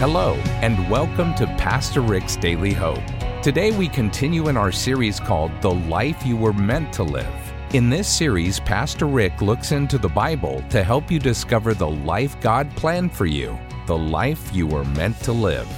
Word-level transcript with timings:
Hello, 0.00 0.32
and 0.62 0.88
welcome 0.88 1.34
to 1.34 1.46
Pastor 1.58 2.00
Rick's 2.00 2.34
Daily 2.34 2.72
Hope. 2.72 3.04
Today 3.42 3.70
we 3.70 3.86
continue 3.86 4.48
in 4.48 4.56
our 4.56 4.72
series 4.72 5.20
called 5.20 5.52
The 5.60 5.72
Life 5.74 6.24
You 6.24 6.38
Were 6.38 6.54
Meant 6.54 6.90
to 6.94 7.02
Live. 7.02 7.52
In 7.74 7.90
this 7.90 8.08
series, 8.08 8.60
Pastor 8.60 9.04
Rick 9.04 9.42
looks 9.42 9.72
into 9.72 9.98
the 9.98 10.08
Bible 10.08 10.64
to 10.70 10.82
help 10.82 11.10
you 11.10 11.18
discover 11.18 11.74
the 11.74 11.90
life 11.90 12.40
God 12.40 12.74
planned 12.76 13.12
for 13.12 13.26
you, 13.26 13.58
the 13.86 13.98
life 13.98 14.50
you 14.54 14.66
were 14.66 14.86
meant 14.86 15.20
to 15.24 15.32
live. 15.32 15.68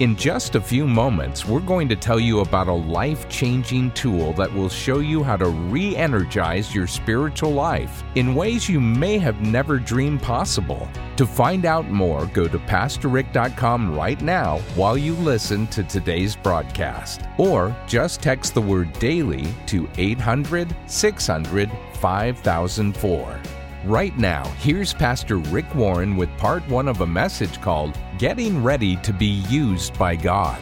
In 0.00 0.16
just 0.16 0.56
a 0.56 0.60
few 0.60 0.88
moments, 0.88 1.46
we're 1.46 1.60
going 1.60 1.88
to 1.88 1.94
tell 1.94 2.18
you 2.18 2.40
about 2.40 2.66
a 2.66 2.72
life 2.72 3.28
changing 3.28 3.92
tool 3.92 4.32
that 4.32 4.52
will 4.52 4.68
show 4.68 4.98
you 4.98 5.22
how 5.22 5.36
to 5.36 5.46
re 5.46 5.94
energize 5.94 6.74
your 6.74 6.88
spiritual 6.88 7.52
life 7.52 8.02
in 8.16 8.34
ways 8.34 8.68
you 8.68 8.80
may 8.80 9.18
have 9.18 9.40
never 9.40 9.78
dreamed 9.78 10.20
possible. 10.20 10.88
To 11.14 11.24
find 11.24 11.64
out 11.64 11.88
more, 11.90 12.26
go 12.26 12.48
to 12.48 12.58
PastorRick.com 12.58 13.94
right 13.94 14.20
now 14.20 14.58
while 14.74 14.98
you 14.98 15.14
listen 15.14 15.68
to 15.68 15.84
today's 15.84 16.34
broadcast. 16.34 17.20
Or 17.38 17.76
just 17.86 18.20
text 18.20 18.54
the 18.54 18.62
word 18.62 18.92
daily 18.94 19.46
to 19.66 19.88
800 19.96 20.74
600 20.86 21.70
5004. 21.92 23.53
Right 23.84 24.16
now, 24.16 24.44
here's 24.60 24.94
Pastor 24.94 25.36
Rick 25.36 25.74
Warren 25.74 26.16
with 26.16 26.34
part 26.38 26.66
one 26.70 26.88
of 26.88 27.02
a 27.02 27.06
message 27.06 27.60
called 27.60 27.98
Getting 28.16 28.62
Ready 28.62 28.96
to 28.96 29.12
Be 29.12 29.44
Used 29.50 29.98
by 29.98 30.16
God. 30.16 30.58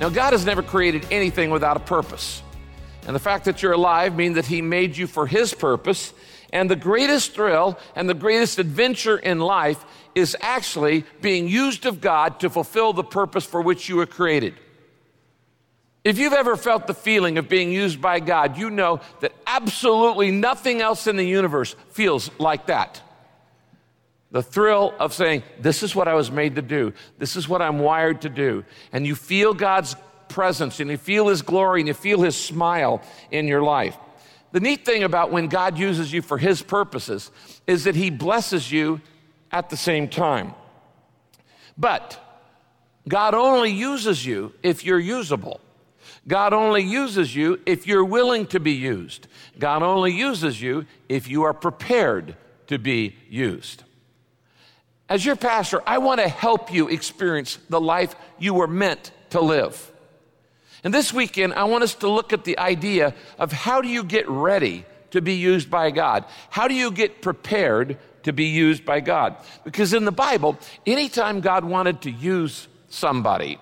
Now, 0.00 0.08
God 0.08 0.32
has 0.32 0.44
never 0.44 0.60
created 0.60 1.06
anything 1.12 1.50
without 1.50 1.76
a 1.76 1.80
purpose. 1.80 2.42
And 3.06 3.14
the 3.14 3.20
fact 3.20 3.44
that 3.44 3.62
you're 3.62 3.74
alive 3.74 4.16
means 4.16 4.34
that 4.34 4.46
He 4.46 4.60
made 4.60 4.96
you 4.96 5.06
for 5.06 5.28
His 5.28 5.54
purpose. 5.54 6.12
And 6.52 6.68
the 6.68 6.74
greatest 6.74 7.32
thrill 7.32 7.78
and 7.94 8.08
the 8.08 8.14
greatest 8.14 8.58
adventure 8.58 9.18
in 9.18 9.38
life 9.38 9.84
is 10.16 10.36
actually 10.40 11.04
being 11.20 11.46
used 11.46 11.86
of 11.86 12.00
God 12.00 12.40
to 12.40 12.50
fulfill 12.50 12.92
the 12.92 13.04
purpose 13.04 13.46
for 13.46 13.62
which 13.62 13.88
you 13.88 13.94
were 13.94 14.06
created. 14.06 14.54
If 16.04 16.18
you've 16.18 16.32
ever 16.32 16.56
felt 16.56 16.86
the 16.86 16.94
feeling 16.94 17.38
of 17.38 17.48
being 17.48 17.70
used 17.70 18.00
by 18.00 18.18
God, 18.18 18.58
you 18.58 18.70
know 18.70 19.00
that 19.20 19.32
absolutely 19.46 20.32
nothing 20.32 20.80
else 20.80 21.06
in 21.06 21.16
the 21.16 21.26
universe 21.26 21.76
feels 21.90 22.30
like 22.38 22.66
that. 22.66 23.00
The 24.32 24.42
thrill 24.42 24.94
of 24.98 25.12
saying, 25.12 25.44
This 25.60 25.82
is 25.82 25.94
what 25.94 26.08
I 26.08 26.14
was 26.14 26.30
made 26.30 26.56
to 26.56 26.62
do, 26.62 26.92
this 27.18 27.36
is 27.36 27.48
what 27.48 27.62
I'm 27.62 27.78
wired 27.78 28.22
to 28.22 28.28
do. 28.28 28.64
And 28.92 29.06
you 29.06 29.14
feel 29.14 29.54
God's 29.54 29.94
presence, 30.28 30.80
and 30.80 30.90
you 30.90 30.96
feel 30.96 31.28
His 31.28 31.42
glory, 31.42 31.82
and 31.82 31.88
you 31.88 31.94
feel 31.94 32.22
His 32.22 32.34
smile 32.34 33.02
in 33.30 33.46
your 33.46 33.62
life. 33.62 33.96
The 34.50 34.60
neat 34.60 34.84
thing 34.84 35.04
about 35.04 35.30
when 35.30 35.46
God 35.46 35.78
uses 35.78 36.12
you 36.12 36.20
for 36.20 36.36
His 36.36 36.62
purposes 36.62 37.30
is 37.66 37.84
that 37.84 37.94
He 37.94 38.10
blesses 38.10 38.72
you 38.72 39.00
at 39.52 39.70
the 39.70 39.76
same 39.76 40.08
time. 40.08 40.54
But 41.78 42.18
God 43.06 43.34
only 43.34 43.70
uses 43.70 44.24
you 44.24 44.52
if 44.62 44.84
you're 44.84 44.98
usable. 44.98 45.60
God 46.28 46.52
only 46.52 46.82
uses 46.82 47.34
you 47.34 47.60
if 47.66 47.86
you're 47.86 48.04
willing 48.04 48.46
to 48.48 48.60
be 48.60 48.72
used. 48.72 49.26
God 49.58 49.82
only 49.82 50.12
uses 50.12 50.60
you 50.62 50.86
if 51.08 51.28
you 51.28 51.42
are 51.42 51.54
prepared 51.54 52.36
to 52.68 52.78
be 52.78 53.16
used. 53.28 53.82
As 55.08 55.24
your 55.26 55.36
pastor, 55.36 55.82
I 55.86 55.98
want 55.98 56.20
to 56.20 56.28
help 56.28 56.72
you 56.72 56.88
experience 56.88 57.58
the 57.68 57.80
life 57.80 58.14
you 58.38 58.54
were 58.54 58.68
meant 58.68 59.10
to 59.30 59.40
live. 59.40 59.90
And 60.84 60.94
this 60.94 61.12
weekend, 61.12 61.54
I 61.54 61.64
want 61.64 61.84
us 61.84 61.94
to 61.96 62.08
look 62.08 62.32
at 62.32 62.44
the 62.44 62.58
idea 62.58 63.14
of 63.38 63.52
how 63.52 63.80
do 63.80 63.88
you 63.88 64.04
get 64.04 64.28
ready 64.28 64.84
to 65.10 65.20
be 65.20 65.34
used 65.34 65.70
by 65.70 65.90
God? 65.90 66.24
How 66.50 66.66
do 66.66 66.74
you 66.74 66.90
get 66.90 67.20
prepared 67.20 67.98
to 68.22 68.32
be 68.32 68.46
used 68.46 68.84
by 68.84 69.00
God? 69.00 69.36
Because 69.64 69.92
in 69.92 70.04
the 70.04 70.12
Bible, 70.12 70.58
anytime 70.86 71.40
God 71.40 71.64
wanted 71.64 72.02
to 72.02 72.10
use 72.10 72.66
somebody, 72.88 73.58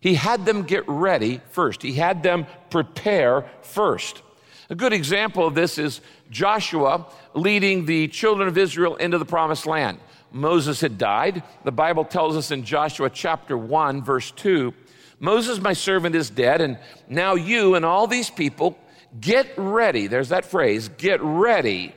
he 0.00 0.14
had 0.14 0.44
them 0.44 0.62
get 0.62 0.84
ready 0.86 1.40
first. 1.50 1.82
He 1.82 1.94
had 1.94 2.22
them 2.22 2.46
prepare 2.70 3.48
first. 3.62 4.22
A 4.70 4.74
good 4.74 4.92
example 4.92 5.46
of 5.46 5.54
this 5.54 5.78
is 5.78 6.00
Joshua 6.30 7.06
leading 7.34 7.86
the 7.86 8.08
children 8.08 8.48
of 8.48 8.58
Israel 8.58 8.96
into 8.96 9.18
the 9.18 9.24
promised 9.24 9.66
land. 9.66 9.98
Moses 10.30 10.80
had 10.80 10.98
died. 10.98 11.42
The 11.64 11.72
Bible 11.72 12.04
tells 12.04 12.36
us 12.36 12.50
in 12.50 12.64
Joshua 12.64 13.08
chapter 13.10 13.56
1, 13.56 14.02
verse 14.04 14.30
2 14.32 14.74
Moses, 15.20 15.60
my 15.60 15.72
servant, 15.72 16.14
is 16.14 16.30
dead, 16.30 16.60
and 16.60 16.78
now 17.08 17.34
you 17.34 17.74
and 17.74 17.84
all 17.84 18.06
these 18.06 18.30
people 18.30 18.78
get 19.20 19.48
ready. 19.56 20.06
There's 20.06 20.28
that 20.28 20.44
phrase 20.44 20.88
get 20.90 21.20
ready 21.20 21.92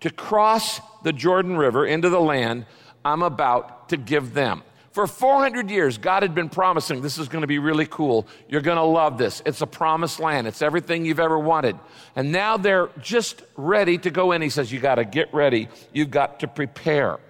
to 0.00 0.10
cross 0.10 0.80
the 1.02 1.12
Jordan 1.12 1.56
River 1.56 1.86
into 1.86 2.10
the 2.10 2.20
land 2.20 2.66
I'm 3.04 3.22
about 3.22 3.88
to 3.90 3.96
give 3.96 4.34
them. 4.34 4.62
For 4.92 5.06
400 5.06 5.70
years, 5.70 5.98
God 5.98 6.24
had 6.24 6.34
been 6.34 6.48
promising 6.48 7.00
this 7.00 7.16
is 7.16 7.28
going 7.28 7.42
to 7.42 7.46
be 7.46 7.60
really 7.60 7.86
cool. 7.86 8.26
You're 8.48 8.60
going 8.60 8.76
to 8.76 8.82
love 8.82 9.18
this. 9.18 9.40
It's 9.46 9.60
a 9.60 9.66
promised 9.66 10.18
land, 10.18 10.48
it's 10.48 10.62
everything 10.62 11.04
you've 11.04 11.20
ever 11.20 11.38
wanted. 11.38 11.78
And 12.16 12.32
now 12.32 12.56
they're 12.56 12.88
just 13.00 13.42
ready 13.56 13.98
to 13.98 14.10
go 14.10 14.32
in. 14.32 14.42
He 14.42 14.50
says, 14.50 14.72
You 14.72 14.80
got 14.80 14.96
to 14.96 15.04
get 15.04 15.32
ready, 15.32 15.68
you've 15.92 16.10
got 16.10 16.40
to 16.40 16.48
prepare. 16.48 17.20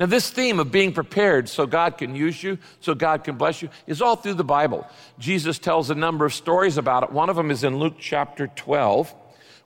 Now, 0.00 0.06
this 0.06 0.28
theme 0.28 0.58
of 0.58 0.72
being 0.72 0.92
prepared 0.92 1.48
so 1.48 1.66
God 1.66 1.98
can 1.98 2.16
use 2.16 2.42
you, 2.42 2.58
so 2.80 2.96
God 2.96 3.22
can 3.22 3.36
bless 3.36 3.62
you, 3.62 3.68
is 3.86 4.02
all 4.02 4.16
through 4.16 4.34
the 4.34 4.42
Bible. 4.42 4.88
Jesus 5.20 5.60
tells 5.60 5.88
a 5.88 5.94
number 5.94 6.24
of 6.24 6.34
stories 6.34 6.78
about 6.78 7.04
it. 7.04 7.12
One 7.12 7.30
of 7.30 7.36
them 7.36 7.52
is 7.52 7.62
in 7.62 7.78
Luke 7.78 7.94
chapter 8.00 8.48
12, 8.48 9.14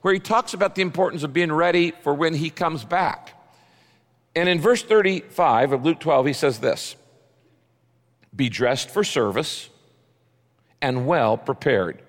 where 0.02 0.12
he 0.12 0.20
talks 0.20 0.52
about 0.52 0.74
the 0.74 0.82
importance 0.82 1.22
of 1.22 1.32
being 1.32 1.50
ready 1.50 1.92
for 2.02 2.12
when 2.12 2.34
he 2.34 2.50
comes 2.50 2.84
back. 2.84 3.37
And 4.34 4.48
in 4.48 4.60
verse 4.60 4.82
35 4.82 5.72
of 5.72 5.84
Luke 5.84 6.00
12, 6.00 6.26
he 6.26 6.32
says 6.32 6.58
this 6.58 6.96
Be 8.34 8.48
dressed 8.48 8.90
for 8.90 9.04
service 9.04 9.68
and 10.80 11.06
well 11.06 11.36
prepared. 11.36 12.02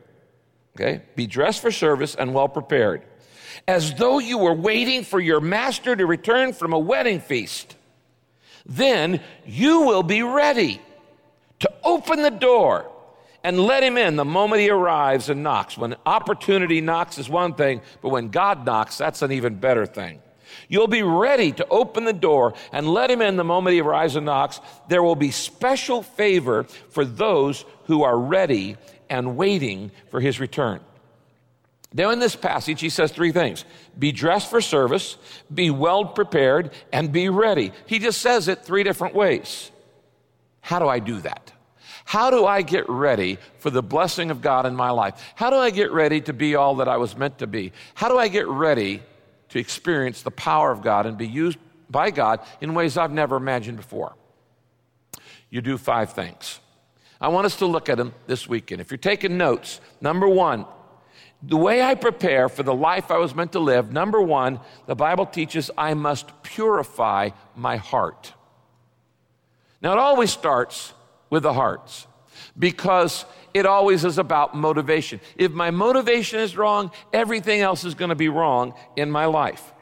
Okay? 0.75 1.02
Be 1.16 1.28
dressed 1.28 1.62
for 1.62 1.72
service 1.72 2.16
and 2.16 2.34
well 2.34 2.47
prepared, 2.47 3.03
as 3.68 3.94
though 3.96 4.19
you 4.19 4.38
were 4.38 4.53
waiting 4.53 5.03
for 5.03 5.19
your 5.19 5.41
master 5.41 5.96
to 5.96 6.06
return 6.06 6.53
from 6.53 6.74
a 6.74 6.80
wedding 6.80 7.19
feast. 7.19 7.75
Then 8.66 9.22
you 9.46 9.81
will 9.81 10.03
be 10.03 10.22
ready 10.22 10.81
to 11.59 11.72
open 11.84 12.22
the 12.22 12.30
door 12.30 12.90
and 13.44 13.59
let 13.59 13.84
him 13.84 13.97
in 13.97 14.16
the 14.16 14.25
moment 14.25 14.62
he 14.62 14.69
arrives 14.69 15.30
and 15.30 15.44
knocks. 15.44 15.78
When 15.78 15.96
opportunity 16.06 16.81
knocks 16.81 17.18
is 17.18 17.30
one 17.30 17.53
thing, 17.53 17.81
but 18.01 18.09
when 18.09 18.30
God 18.30 18.66
knocks, 18.66 18.97
that's 18.97 19.22
an 19.22 19.31
even 19.31 19.56
better 19.56 19.86
thing. 19.86 20.22
You'll 20.69 20.88
be 20.88 21.03
ready 21.03 21.52
to 21.53 21.68
open 21.68 22.06
the 22.06 22.13
door 22.13 22.53
and 22.72 22.88
let 22.88 23.09
him 23.09 23.22
in 23.22 23.38
the 23.38 23.44
moment 23.44 23.74
he 23.74 23.81
arrives 23.81 24.16
and 24.16 24.28
knocks. 24.28 24.62
There 24.88 25.03
will 25.03 25.16
be 25.16 25.31
special 25.31 26.03
favor 26.03 26.63
for 26.91 27.03
those 27.03 27.66
who 27.85 28.03
are 28.03 28.18
ready 28.18 28.78
and 29.09 29.35
waiting 29.35 29.91
for 30.12 30.22
his 30.22 30.40
return. 30.40 30.80
Now, 31.91 32.12
in 32.12 32.19
this 32.19 32.35
passage, 32.35 32.81
he 32.81 32.90
says 32.90 33.12
three 33.12 33.31
things 33.31 33.66
be 33.97 34.12
dressed 34.12 34.52
for 34.52 34.62
service, 34.62 35.18
be 35.52 35.72
well 35.72 36.06
prepared, 36.06 36.72
and 36.94 37.12
be 37.12 37.30
ready. 37.30 37.72
He 37.88 37.97
just 37.97 38.22
says 38.22 38.47
it 38.47 38.63
three 38.63 38.84
different 38.84 39.16
ways. 39.16 39.72
How 40.62 40.78
do 40.78 40.88
I 40.88 41.00
do 41.00 41.19
that? 41.22 41.51
How 42.06 42.30
do 42.30 42.46
I 42.46 42.62
get 42.62 42.88
ready 42.90 43.40
for 43.57 43.72
the 43.72 43.84
blessing 43.84 44.30
of 44.30 44.41
God 44.41 44.68
in 44.68 44.75
my 44.75 44.91
life? 44.91 45.19
How 45.34 45.50
do 45.50 45.56
I 45.56 45.72
get 45.72 45.91
ready 45.91 46.22
to 46.22 46.34
be 46.34 46.56
all 46.56 46.75
that 46.75 46.88
I 46.88 46.97
was 46.97 47.18
meant 47.18 47.40
to 47.40 47.47
be? 47.47 47.72
How 47.96 48.07
do 48.07 48.18
I 48.18 48.28
get 48.28 48.47
ready 48.47 49.01
to 49.49 49.59
experience 49.59 50.21
the 50.21 50.31
power 50.31 50.71
of 50.71 50.81
God 50.81 51.05
and 51.05 51.17
be 51.17 51.27
used 51.27 51.57
by 51.89 52.11
God 52.11 52.39
in 52.61 52.73
ways 52.73 52.97
I've 52.97 53.11
never 53.11 53.35
imagined 53.35 53.77
before. 53.77 54.15
You 55.49 55.61
do 55.61 55.77
five 55.77 56.13
things. 56.13 56.59
I 57.19 57.27
want 57.29 57.45
us 57.45 57.57
to 57.57 57.65
look 57.65 57.89
at 57.89 57.97
them 57.97 58.13
this 58.27 58.47
weekend. 58.47 58.79
If 58.79 58.91
you're 58.91 58.97
taking 58.97 59.38
notes, 59.38 59.81
number 59.99 60.27
one, 60.27 60.65
the 61.41 61.57
way 61.57 61.81
I 61.81 61.95
prepare 61.95 62.49
for 62.49 62.63
the 62.63 62.73
life 62.73 63.11
I 63.11 63.17
was 63.17 63.33
meant 63.33 63.53
to 63.53 63.59
live, 63.59 63.91
number 63.91 64.21
one, 64.21 64.59
the 64.88 64.95
Bible 64.95 65.25
teaches 65.25 65.71
I 65.77 65.93
must 65.93 66.43
purify 66.43 67.29
my 67.55 67.77
heart. 67.77 68.33
Now, 69.81 69.94
it 69.94 69.97
always 69.97 70.31
starts 70.31 70.94
with 71.29 71.44
the 71.44 71.53
hearts 71.53 72.07
because 72.57 73.25
it 73.54 73.66
always 73.66 74.06
is 74.06 74.18
about 74.18 74.56
motivation. 74.56 75.19
If 75.36 75.51
my 75.51 75.72
motivation 75.72 76.40
is 76.40 76.56
wrong, 76.56 76.92
everything 77.13 77.62
else 77.62 77.84
is 77.84 77.96
going 77.96 78.10
to 78.10 78.16
be 78.16 78.30
wrong 78.30 78.74
in 78.96 79.12
my 79.12 79.25
life. 79.25 79.74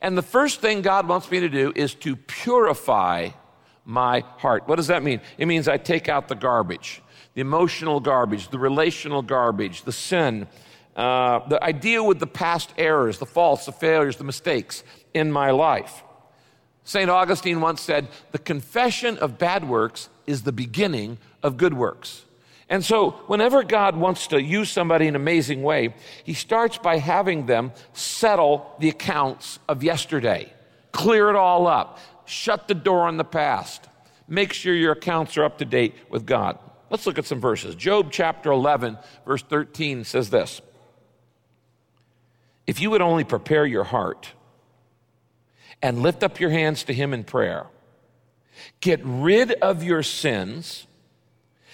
And 0.00 0.16
the 0.16 0.22
first 0.22 0.60
thing 0.60 0.82
God 0.82 1.08
wants 1.08 1.30
me 1.30 1.40
to 1.40 1.48
do 1.48 1.72
is 1.74 1.94
to 1.96 2.16
purify 2.16 3.30
my 3.84 4.24
heart. 4.38 4.68
What 4.68 4.76
does 4.76 4.86
that 4.88 5.02
mean? 5.02 5.20
It 5.38 5.46
means 5.46 5.68
I 5.68 5.76
take 5.76 6.08
out 6.08 6.28
the 6.28 6.34
garbage, 6.34 7.02
the 7.34 7.40
emotional 7.40 8.00
garbage, 8.00 8.48
the 8.48 8.58
relational 8.58 9.22
garbage, 9.22 9.82
the 9.82 9.92
sin, 9.92 10.46
uh, 10.96 11.46
the, 11.48 11.64
I 11.64 11.72
deal 11.72 12.06
with 12.06 12.18
the 12.18 12.26
past 12.26 12.72
errors, 12.76 13.18
the 13.18 13.26
faults, 13.26 13.66
the 13.66 13.72
failures, 13.72 14.16
the 14.16 14.24
mistakes 14.24 14.82
in 15.14 15.32
my 15.32 15.50
life. 15.50 16.02
St. 16.84 17.08
Augustine 17.08 17.60
once 17.60 17.80
said, 17.80 18.08
The 18.32 18.38
confession 18.38 19.16
of 19.18 19.38
bad 19.38 19.68
works 19.68 20.08
is 20.26 20.42
the 20.42 20.52
beginning 20.52 21.18
of 21.42 21.56
good 21.56 21.74
works. 21.74 22.24
And 22.70 22.82
so, 22.82 23.10
whenever 23.26 23.62
God 23.62 23.96
wants 23.96 24.28
to 24.28 24.40
use 24.40 24.70
somebody 24.70 25.06
in 25.06 25.14
an 25.14 25.20
amazing 25.20 25.62
way, 25.62 25.92
He 26.24 26.32
starts 26.32 26.78
by 26.78 26.96
having 26.96 27.44
them 27.44 27.72
settle 27.92 28.74
the 28.78 28.88
accounts 28.88 29.58
of 29.68 29.82
yesterday, 29.82 30.50
clear 30.92 31.28
it 31.28 31.36
all 31.36 31.66
up, 31.66 31.98
shut 32.24 32.68
the 32.68 32.74
door 32.74 33.08
on 33.08 33.18
the 33.18 33.24
past, 33.24 33.88
Make 34.30 34.52
sure 34.52 34.72
your 34.72 34.92
accounts 34.92 35.36
are 35.36 35.44
up 35.44 35.58
to 35.58 35.64
date 35.64 35.96
with 36.08 36.24
God. 36.24 36.56
Let's 36.88 37.04
look 37.04 37.18
at 37.18 37.26
some 37.26 37.40
verses. 37.40 37.74
Job 37.74 38.12
chapter 38.12 38.52
11, 38.52 38.96
verse 39.26 39.42
13 39.42 40.04
says 40.04 40.30
this 40.30 40.62
If 42.66 42.80
you 42.80 42.90
would 42.90 43.02
only 43.02 43.24
prepare 43.24 43.66
your 43.66 43.82
heart 43.82 44.32
and 45.82 46.00
lift 46.00 46.22
up 46.22 46.38
your 46.38 46.50
hands 46.50 46.84
to 46.84 46.94
Him 46.94 47.12
in 47.12 47.24
prayer, 47.24 47.66
get 48.80 49.00
rid 49.02 49.50
of 49.54 49.82
your 49.82 50.04
sins, 50.04 50.86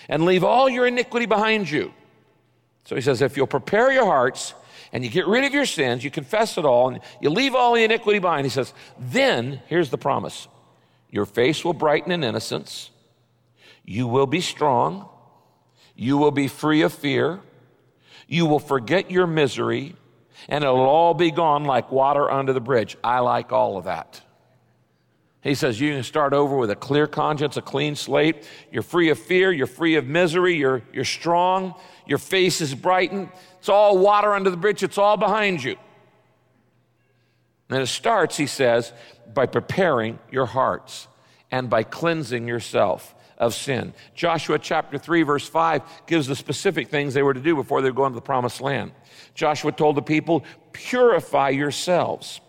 and 0.08 0.24
leave 0.24 0.44
all 0.44 0.68
your 0.68 0.86
iniquity 0.86 1.26
behind 1.26 1.70
you. 1.70 1.92
So 2.84 2.94
he 2.94 3.02
says, 3.02 3.22
if 3.22 3.36
you'll 3.36 3.46
prepare 3.46 3.90
your 3.90 4.06
hearts 4.06 4.54
and 4.92 5.04
you 5.04 5.10
get 5.10 5.26
rid 5.26 5.44
of 5.44 5.52
your 5.52 5.66
sins, 5.66 6.04
you 6.04 6.10
confess 6.10 6.56
it 6.56 6.64
all, 6.64 6.88
and 6.88 7.00
you 7.20 7.30
leave 7.30 7.54
all 7.54 7.74
the 7.74 7.82
iniquity 7.82 8.20
behind, 8.20 8.46
he 8.46 8.50
says, 8.50 8.72
then 8.98 9.60
here's 9.66 9.90
the 9.90 9.98
promise 9.98 10.48
your 11.10 11.26
face 11.26 11.64
will 11.64 11.72
brighten 11.72 12.12
in 12.12 12.22
innocence, 12.22 12.90
you 13.84 14.06
will 14.06 14.26
be 14.26 14.40
strong, 14.40 15.08
you 15.94 16.18
will 16.18 16.30
be 16.30 16.46
free 16.46 16.82
of 16.82 16.92
fear, 16.92 17.40
you 18.28 18.46
will 18.46 18.58
forget 18.58 19.10
your 19.10 19.26
misery, 19.26 19.96
and 20.48 20.62
it'll 20.62 20.78
all 20.78 21.14
be 21.14 21.30
gone 21.30 21.64
like 21.64 21.90
water 21.90 22.30
under 22.30 22.52
the 22.52 22.60
bridge. 22.60 22.96
I 23.02 23.20
like 23.20 23.52
all 23.52 23.78
of 23.78 23.84
that. 23.84 24.20
He 25.46 25.54
says 25.54 25.80
you 25.80 25.92
can 25.92 26.02
start 26.02 26.32
over 26.32 26.56
with 26.56 26.70
a 26.70 26.76
clear 26.76 27.06
conscience, 27.06 27.56
a 27.56 27.62
clean 27.62 27.94
slate. 27.94 28.48
You're 28.72 28.82
free 28.82 29.10
of 29.10 29.18
fear, 29.18 29.52
you're 29.52 29.68
free 29.68 29.94
of 29.94 30.04
misery, 30.04 30.56
you're, 30.56 30.82
you're 30.92 31.04
strong, 31.04 31.74
your 32.04 32.18
face 32.18 32.60
is 32.60 32.74
brightened. 32.74 33.28
It's 33.60 33.68
all 33.68 33.96
water 33.98 34.34
under 34.34 34.50
the 34.50 34.56
bridge, 34.56 34.82
it's 34.82 34.98
all 34.98 35.16
behind 35.16 35.62
you. 35.62 35.76
And 37.70 37.80
it 37.80 37.86
starts, 37.86 38.36
he 38.36 38.46
says, 38.46 38.92
by 39.32 39.46
preparing 39.46 40.18
your 40.32 40.46
hearts 40.46 41.06
and 41.52 41.70
by 41.70 41.84
cleansing 41.84 42.48
yourself 42.48 43.14
of 43.38 43.54
sin. 43.54 43.94
Joshua 44.16 44.58
chapter 44.58 44.98
3, 44.98 45.22
verse 45.22 45.48
5 45.48 45.82
gives 46.08 46.26
the 46.26 46.34
specific 46.34 46.88
things 46.88 47.14
they 47.14 47.22
were 47.22 47.34
to 47.34 47.40
do 47.40 47.54
before 47.54 47.82
they 47.82 47.90
were 47.90 47.96
going 47.96 48.12
to 48.12 48.16
the 48.16 48.20
promised 48.20 48.60
land. 48.60 48.90
Joshua 49.34 49.70
told 49.70 49.96
the 49.96 50.02
people, 50.02 50.44
Purify 50.72 51.50
yourselves 51.50 52.40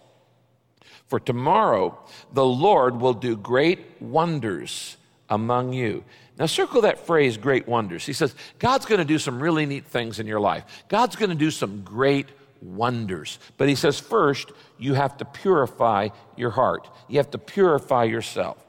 for 1.07 1.19
tomorrow 1.19 1.97
the 2.33 2.45
Lord 2.45 2.99
will 2.99 3.13
do 3.13 3.35
great 3.35 4.01
wonders 4.01 4.97
among 5.29 5.73
you. 5.73 6.03
Now, 6.37 6.45
circle 6.45 6.81
that 6.81 7.05
phrase, 7.05 7.35
great 7.37 7.67
wonders. 7.67 8.05
He 8.05 8.13
says, 8.13 8.35
God's 8.59 8.85
going 8.85 8.99
to 8.99 9.05
do 9.05 9.17
some 9.17 9.41
really 9.41 9.65
neat 9.65 9.85
things 9.85 10.19
in 10.19 10.27
your 10.27 10.39
life. 10.39 10.63
God's 10.87 11.15
going 11.15 11.29
to 11.29 11.35
do 11.35 11.49
some 11.49 11.81
great 11.81 12.27
wonders. 12.61 13.39
But 13.57 13.69
he 13.69 13.75
says, 13.75 13.99
first, 13.99 14.51
you 14.77 14.93
have 14.93 15.17
to 15.17 15.25
purify 15.25 16.09
your 16.35 16.51
heart, 16.51 16.87
you 17.07 17.17
have 17.17 17.31
to 17.31 17.37
purify 17.37 18.03
yourself. 18.03 18.63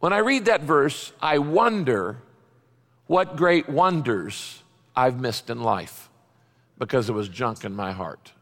When 0.00 0.12
I 0.12 0.18
read 0.18 0.44
that 0.46 0.62
verse, 0.62 1.12
I 1.22 1.38
wonder 1.38 2.18
what 3.06 3.36
great 3.36 3.68
wonders 3.68 4.62
I've 4.94 5.18
missed 5.18 5.48
in 5.48 5.62
life 5.62 6.10
because 6.78 7.06
there 7.06 7.16
was 7.16 7.28
junk 7.28 7.64
in 7.64 7.74
my 7.74 7.92
heart. 7.92 8.32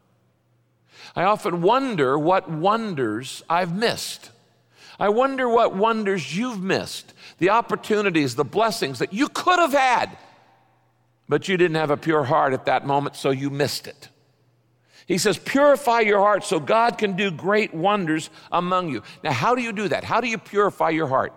I 1.15 1.23
often 1.23 1.61
wonder 1.61 2.17
what 2.17 2.49
wonders 2.49 3.43
I've 3.49 3.75
missed. 3.75 4.31
I 4.99 5.09
wonder 5.09 5.49
what 5.49 5.75
wonders 5.75 6.35
you've 6.35 6.61
missed, 6.61 7.13
the 7.39 7.49
opportunities, 7.49 8.35
the 8.35 8.45
blessings 8.45 8.99
that 8.99 9.13
you 9.13 9.27
could 9.27 9.59
have 9.59 9.73
had, 9.73 10.17
but 11.27 11.47
you 11.47 11.57
didn't 11.57 11.75
have 11.75 11.91
a 11.91 11.97
pure 11.97 12.23
heart 12.23 12.53
at 12.53 12.65
that 12.65 12.85
moment, 12.85 13.15
so 13.15 13.31
you 13.31 13.49
missed 13.49 13.87
it. 13.87 14.09
He 15.05 15.17
says, 15.17 15.37
Purify 15.37 16.01
your 16.01 16.19
heart 16.19 16.43
so 16.43 16.59
God 16.59 16.97
can 16.97 17.15
do 17.15 17.31
great 17.31 17.73
wonders 17.73 18.29
among 18.51 18.89
you. 18.89 19.03
Now, 19.23 19.31
how 19.31 19.55
do 19.55 19.61
you 19.61 19.73
do 19.73 19.87
that? 19.89 20.03
How 20.03 20.21
do 20.21 20.27
you 20.27 20.37
purify 20.37 20.91
your 20.91 21.07
heart? 21.07 21.33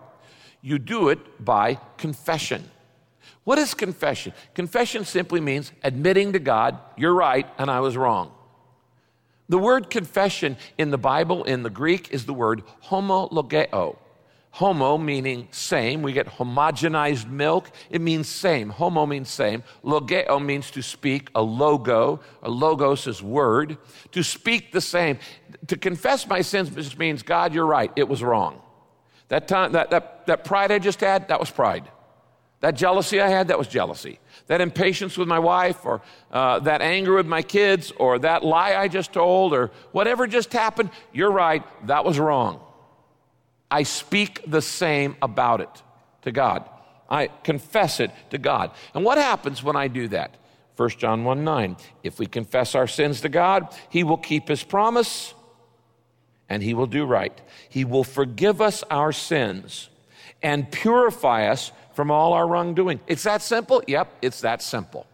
You 0.60 0.78
do 0.78 1.08
it 1.08 1.44
by 1.44 1.78
confession. 1.96 2.70
What 3.44 3.58
is 3.58 3.74
confession? 3.74 4.32
Confession 4.54 5.04
simply 5.04 5.40
means 5.40 5.72
admitting 5.82 6.32
to 6.32 6.38
God, 6.38 6.78
you're 6.96 7.14
right 7.14 7.46
and 7.58 7.70
I 7.70 7.80
was 7.80 7.96
wrong. 7.96 8.32
The 9.48 9.58
word 9.58 9.90
confession 9.90 10.56
in 10.76 10.90
the 10.90 10.98
Bible, 10.98 11.44
in 11.44 11.62
the 11.62 11.70
Greek, 11.70 12.10
is 12.10 12.26
the 12.26 12.34
word 12.34 12.62
homologeo. 12.86 13.96
Homo 14.56 14.96
meaning 14.96 15.48
same. 15.50 16.00
We 16.00 16.14
get 16.14 16.26
homogenized 16.26 17.28
milk. 17.28 17.70
It 17.90 18.00
means 18.00 18.26
same. 18.26 18.70
Homo 18.70 19.04
means 19.04 19.28
same. 19.28 19.62
Logeo 19.84 20.42
means 20.42 20.70
to 20.70 20.82
speak. 20.82 21.28
A 21.34 21.42
logo, 21.42 22.20
a 22.42 22.48
logos 22.48 23.06
is 23.06 23.22
word. 23.22 23.76
To 24.12 24.22
speak 24.22 24.72
the 24.72 24.80
same. 24.80 25.18
To 25.66 25.76
confess 25.76 26.26
my 26.26 26.40
sins 26.40 26.70
just 26.70 26.98
means, 26.98 27.22
God, 27.22 27.52
you're 27.52 27.66
right. 27.66 27.92
It 27.96 28.08
was 28.08 28.22
wrong. 28.22 28.62
That 29.28 29.46
time, 29.46 29.72
that, 29.72 29.90
that, 29.90 30.26
that 30.26 30.44
pride 30.44 30.72
I 30.72 30.78
just 30.78 31.00
had, 31.00 31.28
that 31.28 31.38
was 31.38 31.50
pride. 31.50 31.90
That 32.60 32.74
jealousy 32.74 33.20
I 33.20 33.28
had, 33.28 33.48
that 33.48 33.58
was 33.58 33.68
jealousy. 33.68 34.18
That 34.46 34.60
impatience 34.60 35.18
with 35.18 35.28
my 35.28 35.38
wife, 35.38 35.84
or 35.84 36.00
uh, 36.30 36.60
that 36.60 36.80
anger 36.80 37.14
with 37.14 37.26
my 37.26 37.42
kids, 37.42 37.92
or 37.92 38.18
that 38.20 38.44
lie 38.44 38.74
I 38.74 38.88
just 38.88 39.12
told, 39.12 39.52
or 39.52 39.70
whatever 39.92 40.26
just 40.26 40.52
happened, 40.52 40.90
you're 41.12 41.30
right, 41.30 41.62
that 41.86 42.04
was 42.04 42.18
wrong. 42.18 42.60
I 43.70 43.82
speak 43.82 44.40
the 44.46 44.62
same 44.62 45.16
about 45.20 45.60
it 45.60 45.82
to 46.22 46.32
God. 46.32 46.68
I 47.10 47.28
confess 47.44 48.00
it 48.00 48.10
to 48.30 48.38
God. 48.38 48.70
And 48.94 49.04
what 49.04 49.18
happens 49.18 49.62
when 49.62 49.76
I 49.76 49.88
do 49.88 50.08
that? 50.08 50.34
1 50.76 50.90
John 50.90 51.24
1 51.24 51.44
9. 51.44 51.76
If 52.02 52.18
we 52.18 52.26
confess 52.26 52.74
our 52.74 52.86
sins 52.86 53.20
to 53.22 53.28
God, 53.28 53.74
He 53.90 54.04
will 54.04 54.16
keep 54.16 54.48
His 54.48 54.62
promise 54.62 55.34
and 56.48 56.62
He 56.62 56.74
will 56.74 56.86
do 56.86 57.04
right. 57.04 57.38
He 57.68 57.84
will 57.84 58.04
forgive 58.04 58.60
us 58.60 58.82
our 58.90 59.12
sins 59.12 59.88
and 60.42 60.70
purify 60.70 61.48
us 61.48 61.72
from 61.96 62.10
all 62.10 62.34
our 62.34 62.46
wrongdoing. 62.46 63.00
It's 63.06 63.22
that 63.22 63.40
simple? 63.40 63.82
Yep, 63.86 64.18
it's 64.20 64.42
that 64.42 64.60
simple. 64.60 65.06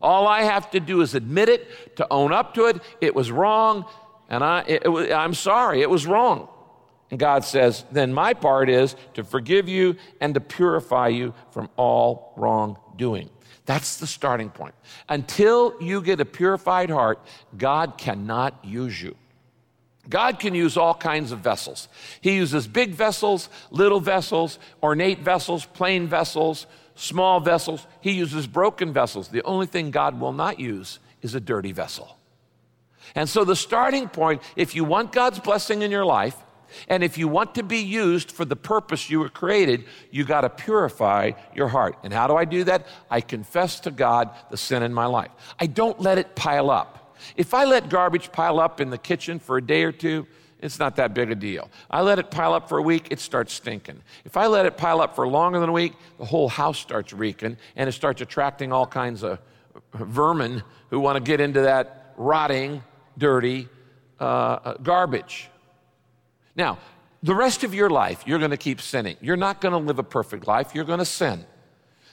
All 0.00 0.26
I 0.26 0.42
have 0.42 0.70
to 0.70 0.80
do 0.80 1.02
is 1.02 1.14
admit 1.14 1.50
it, 1.50 1.96
to 1.96 2.06
own 2.10 2.32
up 2.32 2.54
to 2.54 2.66
it. 2.66 2.80
It 3.02 3.14
was 3.14 3.30
wrong, 3.30 3.84
and 4.30 4.42
I, 4.42 4.64
it, 4.66 4.86
it, 4.86 5.12
I'm 5.12 5.34
sorry, 5.34 5.82
it 5.82 5.90
was 5.90 6.06
wrong. 6.06 6.48
And 7.10 7.20
God 7.20 7.44
says, 7.44 7.84
then 7.92 8.14
my 8.14 8.32
part 8.32 8.70
is 8.70 8.96
to 9.14 9.24
forgive 9.24 9.68
you 9.68 9.96
and 10.20 10.32
to 10.34 10.40
purify 10.40 11.08
you 11.08 11.34
from 11.50 11.68
all 11.76 12.32
wrongdoing. 12.36 13.28
That's 13.66 13.98
the 13.98 14.06
starting 14.06 14.48
point. 14.48 14.74
Until 15.08 15.74
you 15.82 16.00
get 16.00 16.20
a 16.20 16.24
purified 16.24 16.88
heart, 16.88 17.20
God 17.56 17.98
cannot 17.98 18.64
use 18.64 19.00
you. 19.02 19.14
God 20.08 20.38
can 20.38 20.54
use 20.54 20.76
all 20.76 20.94
kinds 20.94 21.32
of 21.32 21.40
vessels. 21.40 21.88
He 22.20 22.36
uses 22.36 22.66
big 22.66 22.92
vessels, 22.92 23.48
little 23.70 24.00
vessels, 24.00 24.58
ornate 24.82 25.20
vessels, 25.20 25.66
plain 25.66 26.06
vessels, 26.06 26.66
small 26.94 27.40
vessels. 27.40 27.86
He 28.00 28.12
uses 28.12 28.46
broken 28.46 28.92
vessels. 28.92 29.28
The 29.28 29.42
only 29.42 29.66
thing 29.66 29.90
God 29.90 30.20
will 30.20 30.32
not 30.32 30.60
use 30.60 30.98
is 31.22 31.34
a 31.34 31.40
dirty 31.40 31.72
vessel. 31.72 32.16
And 33.14 33.28
so, 33.28 33.44
the 33.44 33.56
starting 33.56 34.08
point, 34.08 34.42
if 34.56 34.74
you 34.74 34.84
want 34.84 35.12
God's 35.12 35.38
blessing 35.38 35.82
in 35.82 35.90
your 35.90 36.04
life, 36.04 36.36
and 36.88 37.02
if 37.02 37.16
you 37.16 37.28
want 37.28 37.54
to 37.54 37.62
be 37.62 37.78
used 37.78 38.32
for 38.32 38.44
the 38.44 38.56
purpose 38.56 39.08
you 39.08 39.20
were 39.20 39.28
created, 39.28 39.84
you 40.10 40.24
got 40.24 40.42
to 40.42 40.50
purify 40.50 41.32
your 41.54 41.68
heart. 41.68 41.96
And 42.02 42.12
how 42.12 42.26
do 42.26 42.34
I 42.34 42.44
do 42.44 42.64
that? 42.64 42.86
I 43.10 43.20
confess 43.20 43.80
to 43.80 43.90
God 43.90 44.30
the 44.50 44.56
sin 44.56 44.82
in 44.82 44.92
my 44.92 45.06
life. 45.06 45.30
I 45.58 45.66
don't 45.66 46.00
let 46.00 46.18
it 46.18 46.34
pile 46.34 46.70
up. 46.70 47.05
If 47.36 47.54
I 47.54 47.64
let 47.64 47.88
garbage 47.88 48.30
pile 48.32 48.60
up 48.60 48.80
in 48.80 48.90
the 48.90 48.98
kitchen 48.98 49.38
for 49.38 49.56
a 49.56 49.62
day 49.62 49.84
or 49.84 49.92
two, 49.92 50.26
it's 50.60 50.78
not 50.78 50.96
that 50.96 51.12
big 51.14 51.30
a 51.30 51.34
deal. 51.34 51.70
I 51.90 52.00
let 52.00 52.18
it 52.18 52.30
pile 52.30 52.54
up 52.54 52.68
for 52.68 52.78
a 52.78 52.82
week, 52.82 53.08
it 53.10 53.20
starts 53.20 53.52
stinking. 53.52 54.00
If 54.24 54.36
I 54.36 54.46
let 54.46 54.66
it 54.66 54.76
pile 54.76 55.00
up 55.00 55.14
for 55.14 55.26
longer 55.28 55.60
than 55.60 55.68
a 55.68 55.72
week, 55.72 55.94
the 56.18 56.24
whole 56.24 56.48
house 56.48 56.78
starts 56.78 57.12
reeking 57.12 57.56
and 57.76 57.88
it 57.88 57.92
starts 57.92 58.20
attracting 58.22 58.72
all 58.72 58.86
kinds 58.86 59.22
of 59.22 59.38
vermin 59.94 60.62
who 60.90 61.00
want 61.00 61.16
to 61.16 61.22
get 61.22 61.40
into 61.40 61.60
that 61.62 62.14
rotting, 62.16 62.82
dirty 63.18 63.68
uh, 64.18 64.24
uh 64.24 64.74
garbage. 64.82 65.50
Now, 66.54 66.78
the 67.22 67.34
rest 67.34 67.64
of 67.64 67.74
your 67.74 67.90
life, 67.90 68.22
you're 68.26 68.38
going 68.38 68.50
to 68.50 68.56
keep 68.56 68.80
sinning. 68.80 69.16
You're 69.20 69.36
not 69.36 69.60
going 69.60 69.72
to 69.72 69.78
live 69.78 69.98
a 69.98 70.04
perfect 70.04 70.46
life, 70.46 70.74
you're 70.74 70.84
going 70.84 71.00
to 71.00 71.04
sin. 71.04 71.44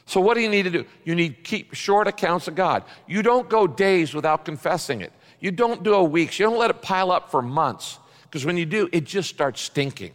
So, 0.05 0.19
what 0.19 0.35
do 0.35 0.41
you 0.41 0.49
need 0.49 0.63
to 0.63 0.69
do? 0.69 0.85
You 1.03 1.15
need 1.15 1.37
to 1.37 1.41
keep 1.41 1.73
short 1.73 2.07
accounts 2.07 2.47
of 2.47 2.55
God. 2.55 2.83
You 3.07 3.21
don't 3.21 3.49
go 3.49 3.67
days 3.67 4.13
without 4.13 4.45
confessing 4.45 5.01
it. 5.01 5.13
You 5.39 5.51
don't 5.51 5.83
do 5.83 5.93
a 5.93 6.03
week. 6.03 6.37
You 6.39 6.45
don't 6.45 6.57
let 6.57 6.69
it 6.69 6.81
pile 6.81 7.11
up 7.11 7.31
for 7.31 7.41
months. 7.41 7.99
Because 8.23 8.45
when 8.45 8.57
you 8.57 8.65
do, 8.65 8.89
it 8.91 9.05
just 9.05 9.29
starts 9.29 9.61
stinking. 9.61 10.13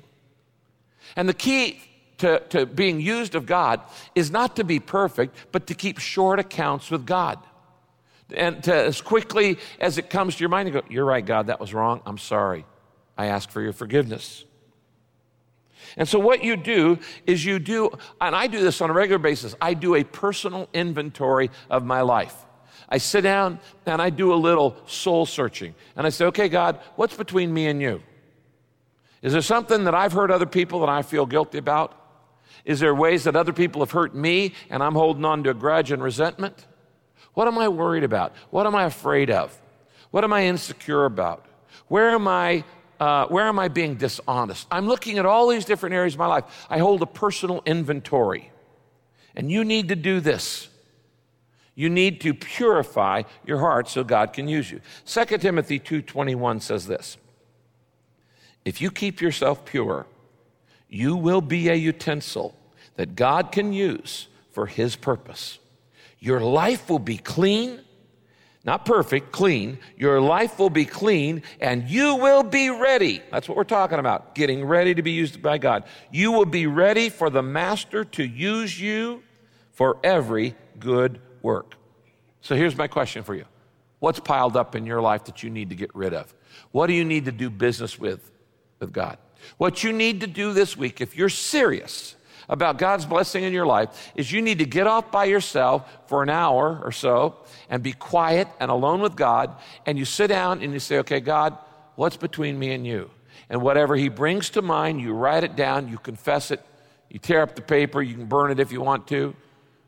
And 1.16 1.28
the 1.28 1.35
key 1.35 1.80
to, 2.18 2.40
to 2.50 2.66
being 2.66 3.00
used 3.00 3.35
of 3.35 3.47
God 3.47 3.80
is 4.14 4.30
not 4.30 4.57
to 4.57 4.64
be 4.64 4.80
perfect, 4.80 5.37
but 5.52 5.66
to 5.68 5.75
keep 5.75 5.99
short 5.99 6.38
accounts 6.38 6.90
with 6.90 7.07
God. 7.07 7.38
And 8.35 8.62
to, 8.64 8.75
as 8.75 9.00
quickly 9.00 9.59
as 9.80 9.97
it 9.99 10.11
comes 10.11 10.37
to 10.37 10.40
your 10.40 10.50
mind, 10.50 10.68
you 10.68 10.75
go, 10.75 10.83
You're 10.90 11.04
right, 11.04 11.25
God, 11.25 11.47
that 11.47 11.61
was 11.61 11.73
wrong. 11.73 12.02
I'm 12.04 12.18
sorry. 12.18 12.66
I 13.16 13.26
ask 13.26 13.50
for 13.50 13.62
your 13.62 13.73
forgiveness. 13.73 14.45
And 15.97 16.08
so, 16.08 16.18
what 16.18 16.42
you 16.44 16.56
do 16.56 16.99
is 17.26 17.44
you 17.44 17.58
do, 17.58 17.90
and 18.20 18.35
I 18.35 18.47
do 18.47 18.61
this 18.61 18.80
on 18.80 18.90
a 18.90 18.92
regular 18.92 19.18
basis, 19.18 19.54
I 19.61 19.75
do 19.75 19.94
a 19.94 20.04
personal 20.04 20.68
inventory 20.73 21.50
of 21.70 21.85
my 21.85 22.02
life. 22.02 22.35
I 22.88 22.99
sit 22.99 23.20
down 23.23 23.61
and 23.85 24.00
I 24.00 24.11
do 24.11 24.32
a 24.32 24.37
little 24.37 24.76
soul 24.87 25.26
searching. 25.26 25.75
And 25.97 26.06
I 26.06 26.11
say, 26.11 26.26
okay, 26.26 26.49
God, 26.49 26.80
what's 26.97 27.16
between 27.16 27.52
me 27.52 27.66
and 27.66 27.82
you? 27.82 28.02
Is 29.20 29.32
there 29.32 29.42
something 29.42 29.85
that 29.85 29.94
I've 29.94 30.12
heard 30.12 30.30
other 30.30 30.47
people 30.47 30.80
that 30.80 30.88
I 30.88 31.02
feel 31.02 31.26
guilty 31.26 31.58
about? 31.58 31.94
Is 32.64 32.80
there 32.80 32.94
ways 32.94 33.25
that 33.25 33.37
other 33.37 33.52
people 33.52 33.82
have 33.82 33.90
hurt 33.90 34.14
me 34.14 34.54
and 34.70 34.82
I'm 34.82 34.94
holding 34.94 35.25
on 35.25 35.42
to 35.44 35.50
a 35.50 35.54
grudge 35.54 35.90
and 35.90 36.02
resentment? 36.02 36.66
What 37.35 37.47
am 37.47 37.58
I 37.58 37.68
worried 37.68 38.04
about? 38.04 38.35
What 38.50 38.66
am 38.66 38.75
I 38.75 38.85
afraid 38.85 39.30
of? 39.30 39.56
What 40.11 40.25
am 40.25 40.32
I 40.32 40.47
insecure 40.47 41.04
about? 41.04 41.47
Where 41.88 42.11
am 42.11 42.26
I? 42.26 42.64
Uh, 42.98 43.26
where 43.26 43.46
am 43.46 43.58
I 43.58 43.68
being 43.68 43.94
dishonest? 43.94 44.66
I'm 44.70 44.88
looking 44.88 45.18
at 45.18 45.26
all 45.26 45.48
these 45.48 45.64
different 45.64 45.94
areas 45.94 46.14
of 46.14 46.18
my 46.18 46.26
life. 46.26 46.66
I 46.68 46.78
hold 46.78 47.00
a 47.02 47.06
personal 47.06 47.62
inventory. 47.64 48.50
And 49.36 49.50
you 49.50 49.64
need 49.64 49.88
to 49.88 49.96
do 49.96 50.20
this. 50.20 50.68
You 51.76 51.88
need 51.88 52.20
to 52.22 52.34
purify 52.34 53.22
your 53.46 53.60
heart 53.60 53.88
so 53.88 54.02
God 54.02 54.32
can 54.32 54.48
use 54.48 54.68
you. 54.68 54.80
2 55.04 55.38
Timothy 55.38 55.78
2:21 55.78 56.60
says 56.60 56.88
this. 56.88 57.16
If 58.64 58.80
you 58.80 58.90
keep 58.90 59.20
yourself 59.20 59.64
pure, 59.64 60.06
you 60.88 61.14
will 61.14 61.40
be 61.40 61.68
a 61.68 61.74
utensil 61.74 62.56
that 62.96 63.14
God 63.14 63.52
can 63.52 63.72
use 63.72 64.26
for 64.50 64.66
his 64.66 64.96
purpose. 64.96 65.60
Your 66.18 66.40
life 66.40 66.90
will 66.90 66.98
be 66.98 67.16
clean, 67.16 67.80
not 68.64 68.84
perfect, 68.84 69.32
clean. 69.32 69.78
Your 69.96 70.20
life 70.20 70.58
will 70.58 70.70
be 70.70 70.84
clean 70.84 71.42
and 71.60 71.88
you 71.88 72.16
will 72.16 72.42
be 72.42 72.70
ready. 72.70 73.22
That's 73.30 73.48
what 73.48 73.56
we're 73.56 73.64
talking 73.64 73.98
about, 73.98 74.34
getting 74.34 74.64
ready 74.64 74.94
to 74.94 75.02
be 75.02 75.12
used 75.12 75.40
by 75.40 75.58
God. 75.58 75.84
You 76.10 76.32
will 76.32 76.44
be 76.44 76.66
ready 76.66 77.08
for 77.08 77.30
the 77.30 77.42
master 77.42 78.04
to 78.04 78.24
use 78.24 78.78
you 78.78 79.22
for 79.72 79.98
every 80.02 80.54
good 80.78 81.20
work. 81.40 81.76
So 82.40 82.56
here's 82.56 82.76
my 82.76 82.88
question 82.88 83.22
for 83.22 83.34
you 83.34 83.44
What's 84.00 84.20
piled 84.20 84.56
up 84.56 84.74
in 84.74 84.86
your 84.86 85.00
life 85.00 85.24
that 85.24 85.42
you 85.42 85.50
need 85.50 85.70
to 85.70 85.76
get 85.76 85.94
rid 85.94 86.12
of? 86.12 86.34
What 86.72 86.88
do 86.88 86.92
you 86.92 87.04
need 87.04 87.24
to 87.26 87.32
do 87.32 87.50
business 87.50 87.98
with 87.98 88.30
with 88.80 88.92
God? 88.92 89.18
What 89.56 89.84
you 89.84 89.92
need 89.92 90.20
to 90.22 90.26
do 90.26 90.52
this 90.52 90.76
week, 90.76 91.00
if 91.00 91.16
you're 91.16 91.28
serious 91.28 92.16
about 92.48 92.78
God's 92.78 93.04
blessing 93.04 93.44
in 93.44 93.52
your 93.52 93.66
life 93.66 94.10
is 94.14 94.32
you 94.32 94.40
need 94.40 94.58
to 94.58 94.64
get 94.64 94.86
off 94.86 95.10
by 95.10 95.26
yourself 95.26 95.88
for 96.06 96.22
an 96.22 96.30
hour 96.30 96.80
or 96.82 96.92
so 96.92 97.36
and 97.68 97.82
be 97.82 97.92
quiet 97.92 98.48
and 98.58 98.70
alone 98.70 99.00
with 99.00 99.16
God. 99.16 99.54
And 99.84 99.98
you 99.98 100.04
sit 100.04 100.28
down 100.28 100.62
and 100.62 100.72
you 100.72 100.78
say, 100.78 100.98
okay, 100.98 101.20
God, 101.20 101.56
what's 101.96 102.16
between 102.16 102.58
me 102.58 102.72
and 102.72 102.86
you? 102.86 103.10
And 103.50 103.62
whatever 103.62 103.96
He 103.96 104.08
brings 104.08 104.50
to 104.50 104.62
mind, 104.62 105.00
you 105.00 105.12
write 105.12 105.44
it 105.44 105.56
down, 105.56 105.88
you 105.88 105.98
confess 105.98 106.50
it, 106.50 106.64
you 107.10 107.18
tear 107.18 107.42
up 107.42 107.54
the 107.54 107.62
paper, 107.62 108.00
you 108.02 108.14
can 108.14 108.26
burn 108.26 108.50
it 108.50 108.60
if 108.60 108.72
you 108.72 108.80
want 108.80 109.06
to. 109.08 109.34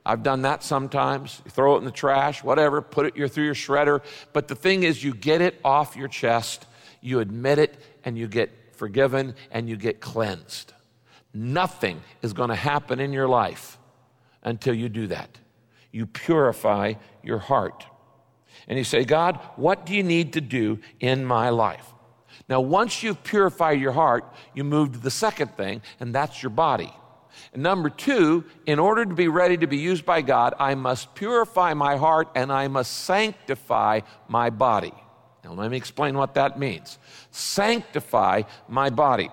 I've 0.05 0.23
done 0.23 0.43
that 0.43 0.63
sometimes. 0.63 1.41
You 1.45 1.51
throw 1.51 1.75
it 1.77 1.79
in 1.79 1.85
the 1.85 1.91
trash, 1.91 2.43
whatever, 2.43 2.81
put 2.81 3.07
it 3.07 3.33
through 3.33 3.45
your 3.45 3.55
shredder. 3.55 4.03
But 4.33 4.49
the 4.49 4.55
thing 4.55 4.83
is, 4.83 5.05
you 5.05 5.15
get 5.15 5.41
it 5.41 5.61
off 5.65 5.97
your 5.97 6.09
chest, 6.09 6.67
you 7.01 7.21
admit 7.21 7.59
it, 7.59 7.77
and 8.05 8.17
you 8.17 8.27
get 8.27 8.51
forgiven 8.73 9.35
and 9.51 9.69
you 9.69 9.77
get 9.77 10.01
cleansed. 10.01 10.73
Nothing 11.33 12.03
is 12.23 12.33
going 12.33 12.49
to 12.49 12.57
happen 12.57 13.01
in 13.01 13.13
your 13.13 13.29
life 13.29 13.79
until 14.43 14.75
you 14.75 14.89
do 14.89 15.07
that. 15.09 15.39
You 15.93 16.07
purify 16.07 16.95
your 17.23 17.39
heart. 17.39 17.85
And 18.69 18.79
you 18.79 18.85
say, 18.85 19.05
God, 19.05 19.39
what 19.57 19.87
do 19.87 19.95
you 19.95 20.03
need 20.03 20.33
to 20.35 20.41
do 20.41 20.79
in 20.99 21.25
my 21.25 21.51
life? 21.51 21.87
Now, 22.49 22.61
once 22.61 23.03
you've 23.03 23.23
purified 23.23 23.81
your 23.81 23.93
heart, 23.93 24.25
you 24.55 24.65
move 24.65 24.93
to 24.93 24.99
the 24.99 25.11
second 25.11 25.57
thing, 25.57 25.83
and 26.01 26.15
that's 26.15 26.43
your 26.43 26.51
body. 26.51 26.93
And 27.53 27.63
number 27.63 27.91
two, 27.91 28.45
in 28.67 28.79
order 28.79 29.05
to 29.05 29.15
be 29.15 29.29
ready 29.29 29.57
to 29.57 29.67
be 29.67 29.77
used 29.77 30.05
by 30.05 30.23
God, 30.23 30.55
I 30.59 30.75
must 30.75 31.15
purify 31.15 31.75
my 31.75 31.97
heart 31.97 32.29
and 32.35 32.53
I 32.53 32.69
must 32.69 33.05
sanctify 33.05 34.01
my 34.29 34.51
body. 34.51 34.93
Now, 35.45 35.53
let 35.53 35.71
me 35.71 35.77
explain 35.77 36.17
what 36.17 36.35
that 36.35 36.59
means. 36.59 36.99
Sanctify 37.31 38.43
my 38.69 38.91
body. 38.91 39.31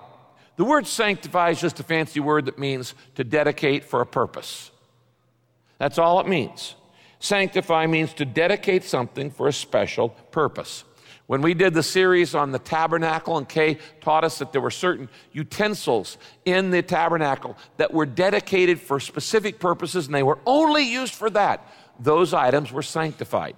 The 0.57 0.65
word 0.65 0.87
sanctify 0.87 1.51
is 1.51 1.61
just 1.61 1.79
a 1.79 1.83
fancy 1.83 2.19
word 2.19 2.45
that 2.45 2.59
means 2.59 2.95
to 3.15 3.23
dedicate 3.23 3.85
for 3.85 4.01
a 4.01 4.05
purpose. 4.05 4.71
That's 5.77 5.99
all 5.99 6.19
it 6.19 6.27
means. 6.27 6.75
Sanctify 7.19 7.85
means 7.87 8.13
to 8.15 8.25
dedicate 8.25 8.83
something 8.83 9.31
for 9.31 9.47
a 9.47 9.53
special 9.53 10.09
purpose. 10.09 10.83
When 11.27 11.41
we 11.41 11.53
did 11.53 11.73
the 11.73 11.83
series 11.83 12.33
on 12.33 12.51
the 12.51 12.59
tabernacle, 12.59 13.37
and 13.37 13.47
Kay 13.47 13.77
taught 14.01 14.23
us 14.23 14.39
that 14.39 14.51
there 14.51 14.61
were 14.61 14.71
certain 14.71 15.09
utensils 15.31 16.17
in 16.45 16.71
the 16.71 16.81
tabernacle 16.81 17.57
that 17.77 17.93
were 17.93 18.05
dedicated 18.05 18.79
for 18.79 18.99
specific 18.99 19.59
purposes 19.59 20.05
and 20.05 20.15
they 20.15 20.23
were 20.23 20.39
only 20.45 20.83
used 20.83 21.13
for 21.13 21.29
that, 21.31 21.67
those 21.99 22.33
items 22.33 22.71
were 22.71 22.81
sanctified. 22.81 23.55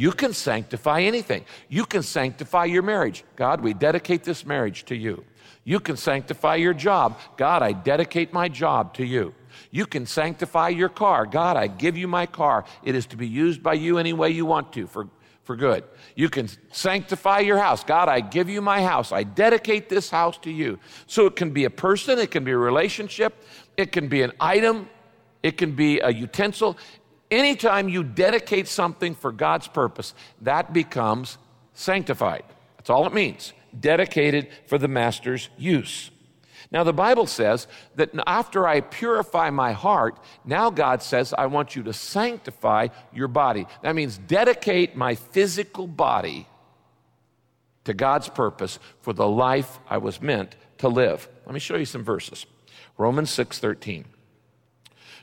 You 0.00 0.12
can 0.12 0.32
sanctify 0.32 1.02
anything. 1.02 1.44
You 1.68 1.84
can 1.84 2.02
sanctify 2.02 2.64
your 2.64 2.82
marriage. 2.82 3.22
God, 3.36 3.60
we 3.60 3.74
dedicate 3.74 4.24
this 4.24 4.46
marriage 4.46 4.86
to 4.86 4.96
you. 4.96 5.24
You 5.62 5.78
can 5.78 5.98
sanctify 5.98 6.54
your 6.54 6.72
job. 6.72 7.18
God, 7.36 7.62
I 7.62 7.72
dedicate 7.72 8.32
my 8.32 8.48
job 8.48 8.94
to 8.94 9.04
you. 9.04 9.34
You 9.70 9.84
can 9.84 10.06
sanctify 10.06 10.70
your 10.70 10.88
car. 10.88 11.26
God, 11.26 11.58
I 11.58 11.66
give 11.66 11.98
you 11.98 12.08
my 12.08 12.24
car. 12.24 12.64
It 12.82 12.94
is 12.94 13.04
to 13.08 13.16
be 13.18 13.28
used 13.28 13.62
by 13.62 13.74
you 13.74 13.98
any 13.98 14.14
way 14.14 14.30
you 14.30 14.46
want 14.46 14.72
to 14.72 14.86
for, 14.86 15.06
for 15.44 15.54
good. 15.54 15.84
You 16.16 16.30
can 16.30 16.48
sanctify 16.72 17.40
your 17.40 17.58
house. 17.58 17.84
God, 17.84 18.08
I 18.08 18.20
give 18.20 18.48
you 18.48 18.62
my 18.62 18.80
house. 18.80 19.12
I 19.12 19.22
dedicate 19.22 19.90
this 19.90 20.08
house 20.08 20.38
to 20.38 20.50
you. 20.50 20.78
So 21.08 21.26
it 21.26 21.36
can 21.36 21.50
be 21.50 21.66
a 21.66 21.70
person, 21.70 22.18
it 22.18 22.30
can 22.30 22.42
be 22.42 22.52
a 22.52 22.56
relationship, 22.56 23.34
it 23.76 23.92
can 23.92 24.08
be 24.08 24.22
an 24.22 24.32
item, 24.40 24.88
it 25.42 25.58
can 25.58 25.74
be 25.74 26.00
a 26.00 26.10
utensil. 26.10 26.78
Anytime 27.30 27.88
you 27.88 28.02
dedicate 28.02 28.66
something 28.66 29.14
for 29.14 29.30
God's 29.30 29.68
purpose, 29.68 30.14
that 30.42 30.72
becomes 30.72 31.38
sanctified. 31.74 32.42
That's 32.76 32.90
all 32.90 33.06
it 33.06 33.14
means 33.14 33.52
dedicated 33.78 34.48
for 34.66 34.78
the 34.78 34.88
master's 34.88 35.48
use. 35.56 36.10
Now, 36.72 36.84
the 36.84 36.92
Bible 36.92 37.26
says 37.26 37.66
that 37.96 38.10
after 38.26 38.66
I 38.66 38.80
purify 38.80 39.50
my 39.50 39.72
heart, 39.72 40.18
now 40.44 40.70
God 40.70 41.02
says, 41.02 41.34
I 41.36 41.46
want 41.46 41.74
you 41.74 41.82
to 41.84 41.92
sanctify 41.92 42.88
your 43.12 43.28
body. 43.28 43.66
That 43.82 43.94
means 43.94 44.18
dedicate 44.18 44.94
my 44.94 45.16
physical 45.16 45.86
body 45.86 46.46
to 47.84 47.94
God's 47.94 48.28
purpose 48.28 48.78
for 49.00 49.12
the 49.12 49.26
life 49.26 49.78
I 49.88 49.98
was 49.98 50.20
meant 50.20 50.54
to 50.78 50.88
live. 50.88 51.28
Let 51.44 51.54
me 51.54 51.60
show 51.60 51.76
you 51.76 51.84
some 51.84 52.04
verses. 52.04 52.46
Romans 52.98 53.30
6:13. 53.30 54.04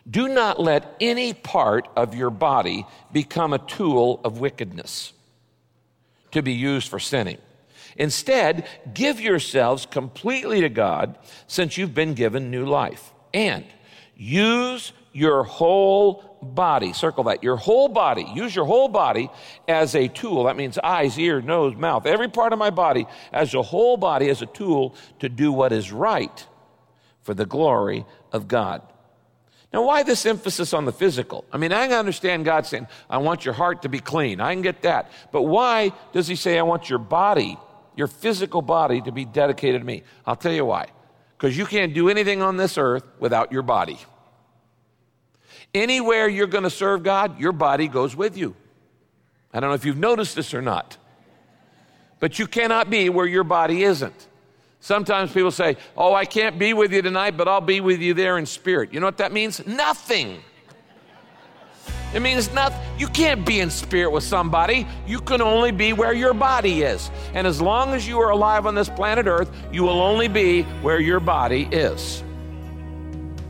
Do 0.10 0.28
not 0.28 0.60
let 0.60 0.96
any 1.02 1.34
part 1.34 1.88
of 1.96 2.16
your 2.16 2.30
body 2.30 2.86
become 3.12 3.54
a 3.54 3.60
tool 3.60 4.22
of 4.24 4.40
wickedness 4.40 5.14
to 6.32 6.42
be 6.42 6.54
used 6.54 6.88
for 6.88 7.00
sinning. 7.00 7.38
Instead, 7.98 8.68
give 8.94 9.20
yourselves 9.20 9.86
completely 9.86 10.62
to 10.62 10.70
God 10.70 11.18
since 11.48 11.78
you've 11.78 11.96
been 11.96 12.14
given 12.14 12.52
new 12.52 12.66
life. 12.66 13.12
And 13.34 13.66
use 14.16 14.94
your 15.14 15.44
whole 15.44 16.38
body, 16.42 16.94
circle 16.94 17.24
that, 17.26 17.44
your 17.44 17.58
whole 17.58 17.88
body, 17.88 18.26
use 18.36 18.56
your 18.56 18.66
whole 18.66 18.88
body 18.88 19.30
as 19.68 19.96
a 19.96 20.08
tool. 20.08 20.44
That 20.44 20.56
means 20.56 20.78
eyes, 20.78 21.18
ear, 21.18 21.42
nose, 21.42 21.76
mouth, 21.76 22.06
every 22.06 22.30
part 22.30 22.54
of 22.54 22.60
my 22.60 22.70
body 22.70 23.08
as 23.34 23.54
a 23.56 23.64
whole 23.64 23.98
body 23.98 24.30
as 24.30 24.42
a 24.42 24.46
tool 24.46 24.96
to 25.20 25.28
do 25.28 25.52
what 25.52 25.72
is 25.72 25.92
right 25.92 26.46
for 27.24 27.34
the 27.34 27.46
glory 27.46 28.06
of 28.32 28.48
God. 28.48 28.82
Now, 29.74 29.84
why 29.84 30.04
this 30.04 30.26
emphasis 30.26 30.74
on 30.74 30.86
the 30.86 30.94
physical? 30.94 31.46
I 31.52 31.58
mean, 31.58 31.74
I 31.74 31.90
understand 31.90 32.46
God 32.46 32.66
saying, 32.66 32.88
I 33.10 33.18
want 33.18 33.44
your 33.44 33.54
heart 33.54 33.82
to 33.82 33.90
be 33.90 34.00
clean. 34.00 34.40
I 34.40 34.54
can 34.54 34.62
get 34.62 34.84
that. 34.84 35.12
But 35.32 35.44
why 35.44 35.92
does 36.14 36.28
He 36.28 36.36
say, 36.36 36.58
I 36.58 36.64
want 36.64 36.90
your 36.90 37.00
body 37.00 37.58
your 37.98 38.08
physical 38.08 38.62
body 38.62 39.02
to 39.02 39.12
be 39.12 39.26
dedicated 39.26 39.82
to 39.82 39.86
me. 39.86 40.04
I'll 40.26 40.38
tell 40.38 40.54
you 40.54 40.64
why. 40.64 40.88
Because 41.36 41.58
you 41.58 41.66
can't 41.66 41.94
do 41.94 42.10
anything 42.10 42.42
on 42.42 42.56
this 42.56 42.78
earth 42.78 43.04
without 43.20 43.52
your 43.52 43.64
body. 43.64 44.00
Anywhere 45.74 46.28
you're 46.30 46.48
going 46.48 46.64
to 46.64 46.70
serve 46.70 47.04
God, 47.04 47.40
your 47.40 47.52
body 47.52 47.88
goes 47.88 48.16
with 48.16 48.38
you. 48.38 48.56
I 49.52 49.60
don't 49.60 49.72
know 49.72 49.76
if 49.76 49.84
you've 49.84 49.98
noticed 49.98 50.36
this 50.36 50.54
or 50.54 50.62
not. 50.62 50.98
But 52.20 52.40
you 52.40 52.48
cannot 52.48 52.90
be 52.90 53.10
where 53.10 53.26
your 53.26 53.44
body 53.44 53.84
isn't. 53.84 54.28
Sometimes 54.80 55.32
people 55.34 55.52
say, 55.52 55.78
Oh, 55.96 56.14
I 56.14 56.26
can't 56.26 56.60
be 56.60 56.74
with 56.74 56.94
you 56.94 57.02
tonight, 57.02 57.38
but 57.38 57.48
I'll 57.48 57.62
be 57.62 57.82
with 57.82 58.00
you 58.00 58.14
there 58.14 58.38
in 58.38 58.46
spirit. 58.46 58.94
You 58.94 59.00
know 59.00 59.08
what 59.08 59.18
that 59.18 59.32
means? 59.32 59.66
Nothing. 59.66 60.42
It 62.14 62.22
means 62.22 62.54
nothing. 62.54 62.80
You 62.98 63.08
can't 63.08 63.46
be 63.46 63.60
in 63.60 63.70
spirit 63.70 64.12
with 64.12 64.24
somebody. 64.24 64.88
You 65.06 65.20
can 65.20 65.42
only 65.42 65.72
be 65.72 65.92
where 65.92 66.14
your 66.14 66.34
body 66.34 66.84
is. 66.84 67.12
And 67.34 67.46
as 67.46 67.62
long 67.62 67.94
as 67.94 68.08
you 68.08 68.20
are 68.20 68.30
alive 68.30 68.66
on 68.66 68.76
this 68.76 68.88
planet 68.88 69.28
Earth, 69.28 69.52
you 69.74 69.84
will 69.84 70.02
only 70.02 70.30
be 70.30 70.64
where 70.82 71.02
your 71.02 71.20
body 71.20 71.68
is. 71.72 72.24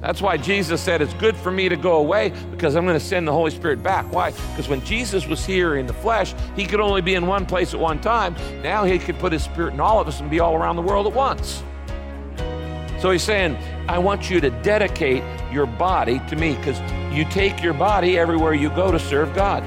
That's 0.02 0.22
why 0.22 0.38
Jesus 0.38 0.82
said, 0.82 1.02
It's 1.02 1.14
good 1.16 1.36
for 1.36 1.52
me 1.52 1.70
to 1.70 1.76
go 1.76 1.98
away 1.98 2.32
because 2.52 2.76
I'm 2.76 2.86
going 2.86 3.00
to 3.00 3.06
send 3.06 3.28
the 3.28 3.32
Holy 3.34 3.52
Spirit 3.52 3.82
back. 3.82 4.12
Why? 4.12 4.32
Because 4.32 4.68
when 4.68 4.84
Jesus 4.86 5.28
was 5.28 5.46
here 5.46 5.76
in 5.76 5.88
the 5.88 5.94
flesh, 5.94 6.36
he 6.56 6.66
could 6.66 6.80
only 6.80 7.02
be 7.02 7.16
in 7.16 7.26
one 7.26 7.46
place 7.46 7.74
at 7.74 7.80
one 7.80 8.00
time. 8.00 8.36
Now 8.62 8.84
he 8.84 9.00
could 9.00 9.18
put 9.20 9.34
his 9.34 9.44
Spirit 9.44 9.74
in 9.74 9.80
all 9.80 10.00
of 10.00 10.08
us 10.08 10.20
and 10.20 10.30
be 10.30 10.40
all 10.40 10.56
around 10.56 10.76
the 10.76 10.82
world 10.82 11.08
at 11.08 11.14
once. 11.14 11.64
So 13.00 13.12
he's 13.12 13.24
saying, 13.24 13.56
I 13.88 14.00
want 14.00 14.30
you 14.30 14.42
to 14.42 14.50
dedicate 14.50 15.24
your 15.52 15.66
body 15.66 16.20
to 16.28 16.36
me 16.36 16.56
because 16.56 16.80
you 17.16 17.26
take 17.26 17.62
your 17.62 17.74
body 17.74 18.18
everywhere 18.18 18.54
you 18.54 18.70
go 18.70 18.92
to 18.92 19.00
serve 19.00 19.34
God. 19.36 19.64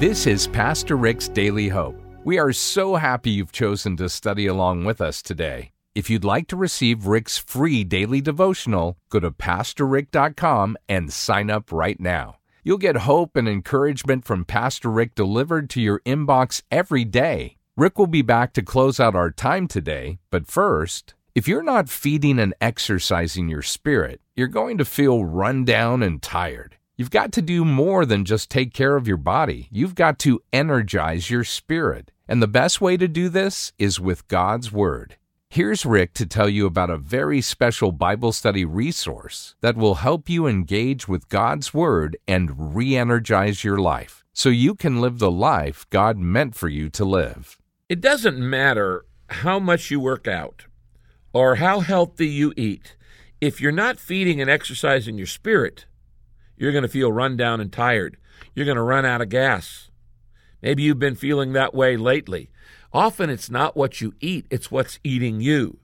This 0.00 0.26
is 0.26 0.46
Pastor 0.46 0.96
Rick's 0.96 1.28
Daily 1.28 1.68
Hope. 1.68 2.00
We 2.24 2.38
are 2.38 2.52
so 2.52 2.96
happy 2.96 3.30
you've 3.30 3.52
chosen 3.52 3.96
to 3.98 4.08
study 4.08 4.46
along 4.46 4.84
with 4.84 5.00
us 5.00 5.22
today. 5.22 5.73
If 5.94 6.10
you'd 6.10 6.24
like 6.24 6.48
to 6.48 6.56
receive 6.56 7.06
Rick's 7.06 7.38
free 7.38 7.84
daily 7.84 8.20
devotional, 8.20 8.96
go 9.10 9.20
to 9.20 9.30
PastorRick.com 9.30 10.76
and 10.88 11.12
sign 11.12 11.50
up 11.50 11.70
right 11.70 12.00
now. 12.00 12.38
You'll 12.64 12.78
get 12.78 12.96
hope 12.96 13.36
and 13.36 13.48
encouragement 13.48 14.24
from 14.24 14.44
Pastor 14.44 14.90
Rick 14.90 15.14
delivered 15.14 15.70
to 15.70 15.80
your 15.80 16.00
inbox 16.00 16.62
every 16.68 17.04
day. 17.04 17.58
Rick 17.76 17.96
will 17.96 18.08
be 18.08 18.22
back 18.22 18.52
to 18.54 18.62
close 18.62 18.98
out 18.98 19.14
our 19.14 19.30
time 19.30 19.68
today, 19.68 20.18
but 20.30 20.48
first, 20.48 21.14
if 21.36 21.46
you're 21.46 21.62
not 21.62 21.88
feeding 21.88 22.40
and 22.40 22.54
exercising 22.60 23.48
your 23.48 23.62
spirit, 23.62 24.20
you're 24.34 24.48
going 24.48 24.78
to 24.78 24.84
feel 24.84 25.24
run 25.24 25.64
down 25.64 26.02
and 26.02 26.20
tired. 26.20 26.76
You've 26.96 27.10
got 27.10 27.30
to 27.32 27.42
do 27.42 27.64
more 27.64 28.04
than 28.04 28.24
just 28.24 28.50
take 28.50 28.74
care 28.74 28.96
of 28.96 29.06
your 29.06 29.16
body. 29.16 29.68
You've 29.70 29.94
got 29.94 30.18
to 30.20 30.42
energize 30.52 31.30
your 31.30 31.44
spirit. 31.44 32.10
And 32.26 32.42
the 32.42 32.48
best 32.48 32.80
way 32.80 32.96
to 32.96 33.06
do 33.06 33.28
this 33.28 33.72
is 33.78 34.00
with 34.00 34.26
God's 34.26 34.72
Word. 34.72 35.18
Here's 35.54 35.86
Rick 35.86 36.14
to 36.14 36.26
tell 36.26 36.48
you 36.48 36.66
about 36.66 36.90
a 36.90 36.96
very 36.96 37.40
special 37.40 37.92
Bible 37.92 38.32
study 38.32 38.64
resource 38.64 39.54
that 39.60 39.76
will 39.76 39.94
help 39.94 40.28
you 40.28 40.48
engage 40.48 41.06
with 41.06 41.28
God's 41.28 41.72
Word 41.72 42.16
and 42.26 42.74
re 42.74 42.96
energize 42.96 43.62
your 43.62 43.78
life 43.78 44.24
so 44.32 44.48
you 44.48 44.74
can 44.74 45.00
live 45.00 45.20
the 45.20 45.30
life 45.30 45.86
God 45.90 46.18
meant 46.18 46.56
for 46.56 46.68
you 46.68 46.90
to 46.90 47.04
live. 47.04 47.56
It 47.88 48.00
doesn't 48.00 48.36
matter 48.36 49.04
how 49.28 49.60
much 49.60 49.92
you 49.92 50.00
work 50.00 50.26
out 50.26 50.64
or 51.32 51.54
how 51.54 51.78
healthy 51.78 52.26
you 52.26 52.52
eat. 52.56 52.96
If 53.40 53.60
you're 53.60 53.70
not 53.70 54.00
feeding 54.00 54.40
and 54.40 54.50
exercising 54.50 55.16
your 55.16 55.28
spirit, 55.28 55.86
you're 56.56 56.72
going 56.72 56.82
to 56.82 56.88
feel 56.88 57.12
run 57.12 57.36
down 57.36 57.60
and 57.60 57.72
tired. 57.72 58.16
You're 58.56 58.66
going 58.66 58.74
to 58.74 58.82
run 58.82 59.06
out 59.06 59.20
of 59.20 59.28
gas. 59.28 59.88
Maybe 60.60 60.82
you've 60.82 60.98
been 60.98 61.14
feeling 61.14 61.52
that 61.52 61.74
way 61.74 61.96
lately. 61.96 62.50
Often 62.94 63.30
it's 63.30 63.50
not 63.50 63.76
what 63.76 64.00
you 64.00 64.14
eat, 64.20 64.46
it's 64.50 64.70
what's 64.70 65.00
eating 65.02 65.40
you. 65.40 65.78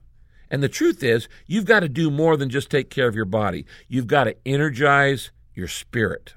And 0.49 0.63
the 0.63 0.69
truth 0.69 1.03
is, 1.03 1.29
you've 1.47 1.65
got 1.65 1.81
to 1.81 1.89
do 1.89 2.11
more 2.11 2.37
than 2.37 2.49
just 2.49 2.71
take 2.71 2.89
care 2.89 3.09
of 3.09 3.17
your 3.17 3.25
body. 3.25 3.67
You've 3.89 4.07
got 4.07 4.25
to 4.25 4.37
energize 4.47 5.33
your 5.53 5.67
spirit. 5.69 6.35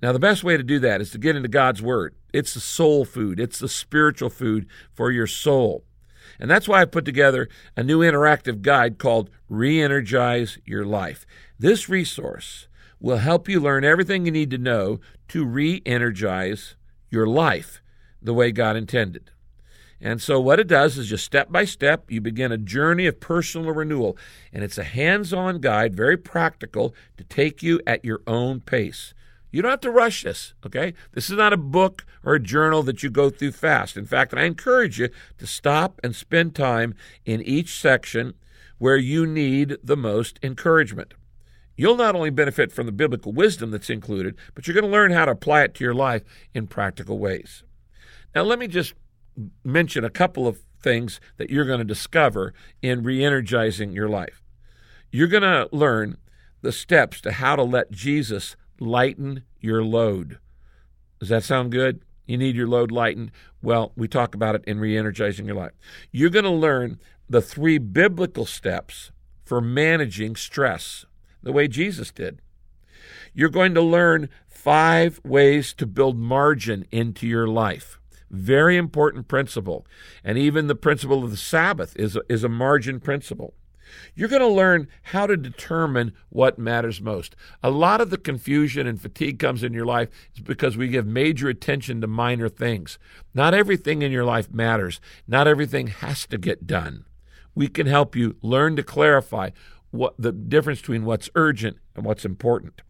Now, 0.00 0.12
the 0.12 0.18
best 0.18 0.42
way 0.42 0.56
to 0.56 0.62
do 0.62 0.78
that 0.80 1.00
is 1.02 1.10
to 1.10 1.18
get 1.18 1.36
into 1.36 1.48
God's 1.48 1.82
Word. 1.82 2.14
It's 2.32 2.54
the 2.54 2.60
soul 2.60 3.04
food, 3.04 3.38
it's 3.38 3.58
the 3.58 3.68
spiritual 3.68 4.30
food 4.30 4.66
for 4.92 5.10
your 5.10 5.26
soul. 5.26 5.84
And 6.40 6.50
that's 6.50 6.68
why 6.68 6.80
I 6.80 6.86
put 6.86 7.04
together 7.04 7.48
a 7.76 7.82
new 7.82 8.00
interactive 8.00 8.62
guide 8.62 8.98
called 8.98 9.28
Re 9.48 9.82
Energize 9.82 10.58
Your 10.64 10.84
Life. 10.84 11.26
This 11.58 11.88
resource 11.88 12.68
will 13.00 13.18
help 13.18 13.48
you 13.48 13.60
learn 13.60 13.84
everything 13.84 14.24
you 14.24 14.32
need 14.32 14.50
to 14.50 14.58
know 14.58 15.00
to 15.28 15.44
re 15.44 15.82
energize 15.84 16.76
your 17.10 17.26
life 17.26 17.82
the 18.22 18.34
way 18.34 18.50
God 18.50 18.76
intended. 18.76 19.30
And 20.00 20.22
so, 20.22 20.40
what 20.40 20.60
it 20.60 20.68
does 20.68 20.96
is 20.96 21.08
just 21.08 21.24
step 21.24 21.50
by 21.50 21.64
step, 21.64 22.10
you 22.10 22.20
begin 22.20 22.52
a 22.52 22.58
journey 22.58 23.06
of 23.06 23.18
personal 23.18 23.72
renewal. 23.72 24.16
And 24.52 24.62
it's 24.62 24.78
a 24.78 24.84
hands 24.84 25.32
on 25.32 25.60
guide, 25.60 25.94
very 25.94 26.16
practical, 26.16 26.94
to 27.16 27.24
take 27.24 27.62
you 27.62 27.80
at 27.86 28.04
your 28.04 28.20
own 28.26 28.60
pace. 28.60 29.12
You 29.50 29.62
don't 29.62 29.70
have 29.70 29.80
to 29.80 29.90
rush 29.90 30.24
this, 30.24 30.54
okay? 30.64 30.92
This 31.12 31.30
is 31.30 31.36
not 31.36 31.52
a 31.52 31.56
book 31.56 32.04
or 32.22 32.34
a 32.34 32.40
journal 32.40 32.82
that 32.82 33.02
you 33.02 33.10
go 33.10 33.30
through 33.30 33.52
fast. 33.52 33.96
In 33.96 34.04
fact, 34.04 34.34
I 34.34 34.42
encourage 34.42 35.00
you 35.00 35.08
to 35.38 35.46
stop 35.46 36.00
and 36.04 36.14
spend 36.14 36.54
time 36.54 36.94
in 37.24 37.40
each 37.42 37.80
section 37.80 38.34
where 38.76 38.96
you 38.96 39.26
need 39.26 39.78
the 39.82 39.96
most 39.96 40.38
encouragement. 40.42 41.14
You'll 41.76 41.96
not 41.96 42.14
only 42.14 42.30
benefit 42.30 42.72
from 42.72 42.86
the 42.86 42.92
biblical 42.92 43.32
wisdom 43.32 43.70
that's 43.70 43.90
included, 43.90 44.36
but 44.54 44.66
you're 44.66 44.74
going 44.74 44.84
to 44.84 44.90
learn 44.90 45.12
how 45.12 45.24
to 45.24 45.32
apply 45.32 45.62
it 45.62 45.74
to 45.76 45.84
your 45.84 45.94
life 45.94 46.22
in 46.52 46.66
practical 46.66 47.18
ways. 47.18 47.62
Now, 48.34 48.42
let 48.42 48.58
me 48.58 48.68
just 48.68 48.94
mention 49.64 50.04
a 50.04 50.10
couple 50.10 50.46
of 50.46 50.60
things 50.80 51.20
that 51.36 51.50
you're 51.50 51.64
going 51.64 51.78
to 51.78 51.84
discover 51.84 52.54
in 52.82 53.02
re 53.02 53.24
energizing 53.24 53.92
your 53.92 54.08
life. 54.08 54.42
You're 55.10 55.28
going 55.28 55.42
to 55.42 55.68
learn 55.72 56.18
the 56.62 56.72
steps 56.72 57.20
to 57.22 57.32
how 57.32 57.56
to 57.56 57.62
let 57.62 57.90
Jesus 57.90 58.56
lighten 58.80 59.44
your 59.60 59.82
load. 59.82 60.38
Does 61.20 61.28
that 61.30 61.44
sound 61.44 61.72
good? 61.72 62.02
You 62.26 62.36
need 62.36 62.56
your 62.56 62.68
load 62.68 62.92
lightened? 62.92 63.32
Well, 63.62 63.92
we 63.96 64.06
talk 64.06 64.34
about 64.34 64.54
it 64.54 64.64
in 64.66 64.78
re 64.78 64.96
energizing 64.96 65.46
your 65.46 65.56
life. 65.56 65.72
You're 66.12 66.30
going 66.30 66.44
to 66.44 66.50
learn 66.50 67.00
the 67.28 67.42
three 67.42 67.78
biblical 67.78 68.46
steps 68.46 69.10
for 69.44 69.60
managing 69.60 70.36
stress, 70.36 71.06
the 71.42 71.52
way 71.52 71.68
Jesus 71.68 72.10
did. 72.10 72.40
You're 73.32 73.48
going 73.48 73.74
to 73.74 73.82
learn 73.82 74.28
five 74.46 75.20
ways 75.24 75.72
to 75.74 75.86
build 75.86 76.18
margin 76.18 76.86
into 76.90 77.26
your 77.26 77.46
life. 77.46 77.97
Very 78.30 78.76
important 78.76 79.28
principle. 79.28 79.86
And 80.22 80.36
even 80.36 80.66
the 80.66 80.74
principle 80.74 81.24
of 81.24 81.30
the 81.30 81.36
Sabbath 81.36 81.96
is 81.96 82.16
a, 82.16 82.22
is 82.28 82.44
a 82.44 82.48
margin 82.48 83.00
principle. 83.00 83.54
You're 84.14 84.28
going 84.28 84.42
to 84.42 84.48
learn 84.48 84.88
how 85.02 85.26
to 85.26 85.36
determine 85.36 86.12
what 86.28 86.58
matters 86.58 87.00
most. 87.00 87.34
A 87.62 87.70
lot 87.70 88.00
of 88.00 88.10
the 88.10 88.18
confusion 88.18 88.86
and 88.86 89.00
fatigue 89.00 89.38
comes 89.38 89.62
in 89.62 89.72
your 89.72 89.86
life 89.86 90.08
is 90.34 90.40
because 90.40 90.76
we 90.76 90.88
give 90.88 91.06
major 91.06 91.48
attention 91.48 92.00
to 92.00 92.06
minor 92.06 92.48
things. 92.48 92.98
Not 93.34 93.54
everything 93.54 94.02
in 94.02 94.12
your 94.12 94.24
life 94.24 94.52
matters. 94.52 95.00
Not 95.26 95.48
everything 95.48 95.86
has 95.86 96.26
to 96.26 96.38
get 96.38 96.66
done. 96.66 97.04
We 97.54 97.68
can 97.68 97.86
help 97.86 98.14
you 98.14 98.36
learn 98.42 98.76
to 98.76 98.82
clarify 98.82 99.50
what 99.90 100.14
the 100.18 100.32
difference 100.32 100.80
between 100.80 101.04
what's 101.04 101.30
urgent 101.34 101.78
and 101.96 102.04
what's 102.04 102.24
important. 102.24 102.82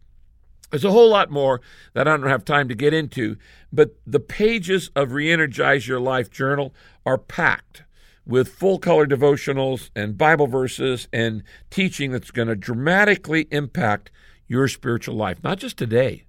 There's 0.69 0.85
a 0.85 0.91
whole 0.91 1.09
lot 1.09 1.31
more 1.31 1.61
that 1.93 2.07
I 2.07 2.15
don't 2.15 2.29
have 2.29 2.45
time 2.45 2.67
to 2.69 2.75
get 2.75 2.93
into, 2.93 3.37
but 3.73 3.95
the 4.05 4.19
pages 4.19 4.91
of 4.95 5.09
Reenergize 5.09 5.87
Your 5.87 5.99
Life 5.99 6.29
journal 6.29 6.73
are 7.05 7.17
packed 7.17 7.83
with 8.25 8.49
full 8.49 8.77
color 8.77 9.07
devotionals 9.07 9.89
and 9.95 10.17
Bible 10.17 10.45
verses 10.45 11.07
and 11.11 11.43
teaching 11.71 12.11
that's 12.11 12.29
going 12.29 12.47
to 12.47 12.55
dramatically 12.55 13.47
impact 13.49 14.11
your 14.47 14.67
spiritual 14.67 15.15
life, 15.15 15.43
not 15.43 15.57
just 15.57 15.77
today, 15.77 16.25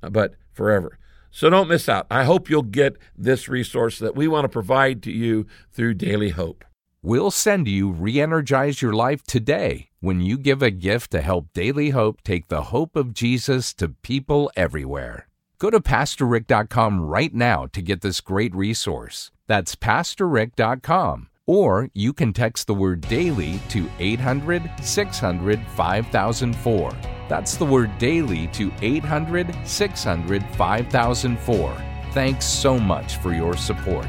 but 0.00 0.34
forever. 0.52 0.98
So 1.30 1.48
don't 1.48 1.68
miss 1.68 1.88
out. 1.88 2.06
I 2.10 2.24
hope 2.24 2.50
you'll 2.50 2.62
get 2.62 2.96
this 3.16 3.48
resource 3.48 3.98
that 3.98 4.14
we 4.14 4.28
want 4.28 4.44
to 4.44 4.48
provide 4.48 5.02
to 5.04 5.12
you 5.12 5.46
through 5.72 5.94
Daily 5.94 6.30
Hope. 6.30 6.64
We'll 7.00 7.30
send 7.30 7.68
you 7.68 7.92
Re 7.92 8.20
Energize 8.20 8.82
Your 8.82 8.92
Life 8.92 9.22
today 9.22 9.90
when 10.00 10.20
you 10.20 10.36
give 10.36 10.62
a 10.62 10.72
gift 10.72 11.12
to 11.12 11.20
help 11.20 11.52
Daily 11.54 11.90
Hope 11.90 12.22
take 12.22 12.48
the 12.48 12.64
hope 12.64 12.96
of 12.96 13.14
Jesus 13.14 13.72
to 13.74 13.90
people 14.02 14.50
everywhere. 14.56 15.28
Go 15.60 15.70
to 15.70 15.78
PastorRick.com 15.78 17.00
right 17.00 17.32
now 17.32 17.66
to 17.66 17.82
get 17.82 18.00
this 18.00 18.20
great 18.20 18.52
resource. 18.52 19.30
That's 19.46 19.76
PastorRick.com 19.76 21.28
or 21.46 21.88
you 21.94 22.12
can 22.12 22.32
text 22.32 22.66
the 22.66 22.74
word 22.74 23.02
daily 23.02 23.60
to 23.68 23.88
800 24.00 24.68
600 24.82 25.60
5004. 25.76 26.92
That's 27.28 27.56
the 27.56 27.64
word 27.64 27.96
daily 27.98 28.48
to 28.48 28.72
800 28.82 29.54
600 29.64 30.44
5004. 30.56 31.84
Thanks 32.10 32.44
so 32.44 32.76
much 32.76 33.18
for 33.18 33.32
your 33.32 33.56
support. 33.56 34.08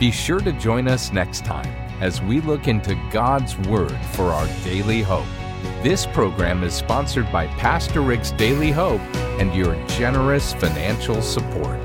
Be 0.00 0.10
sure 0.10 0.40
to 0.40 0.52
join 0.54 0.88
us 0.88 1.12
next 1.12 1.44
time 1.44 1.83
as 2.00 2.20
we 2.22 2.40
look 2.40 2.68
into 2.68 2.94
God's 3.10 3.56
Word 3.68 3.96
for 4.12 4.24
our 4.24 4.46
daily 4.64 5.02
hope. 5.02 5.26
This 5.82 6.06
program 6.06 6.62
is 6.62 6.74
sponsored 6.74 7.30
by 7.30 7.46
Pastor 7.58 8.00
Rick's 8.00 8.32
Daily 8.32 8.70
Hope 8.70 9.00
and 9.40 9.54
your 9.54 9.74
generous 9.86 10.52
financial 10.54 11.22
support. 11.22 11.78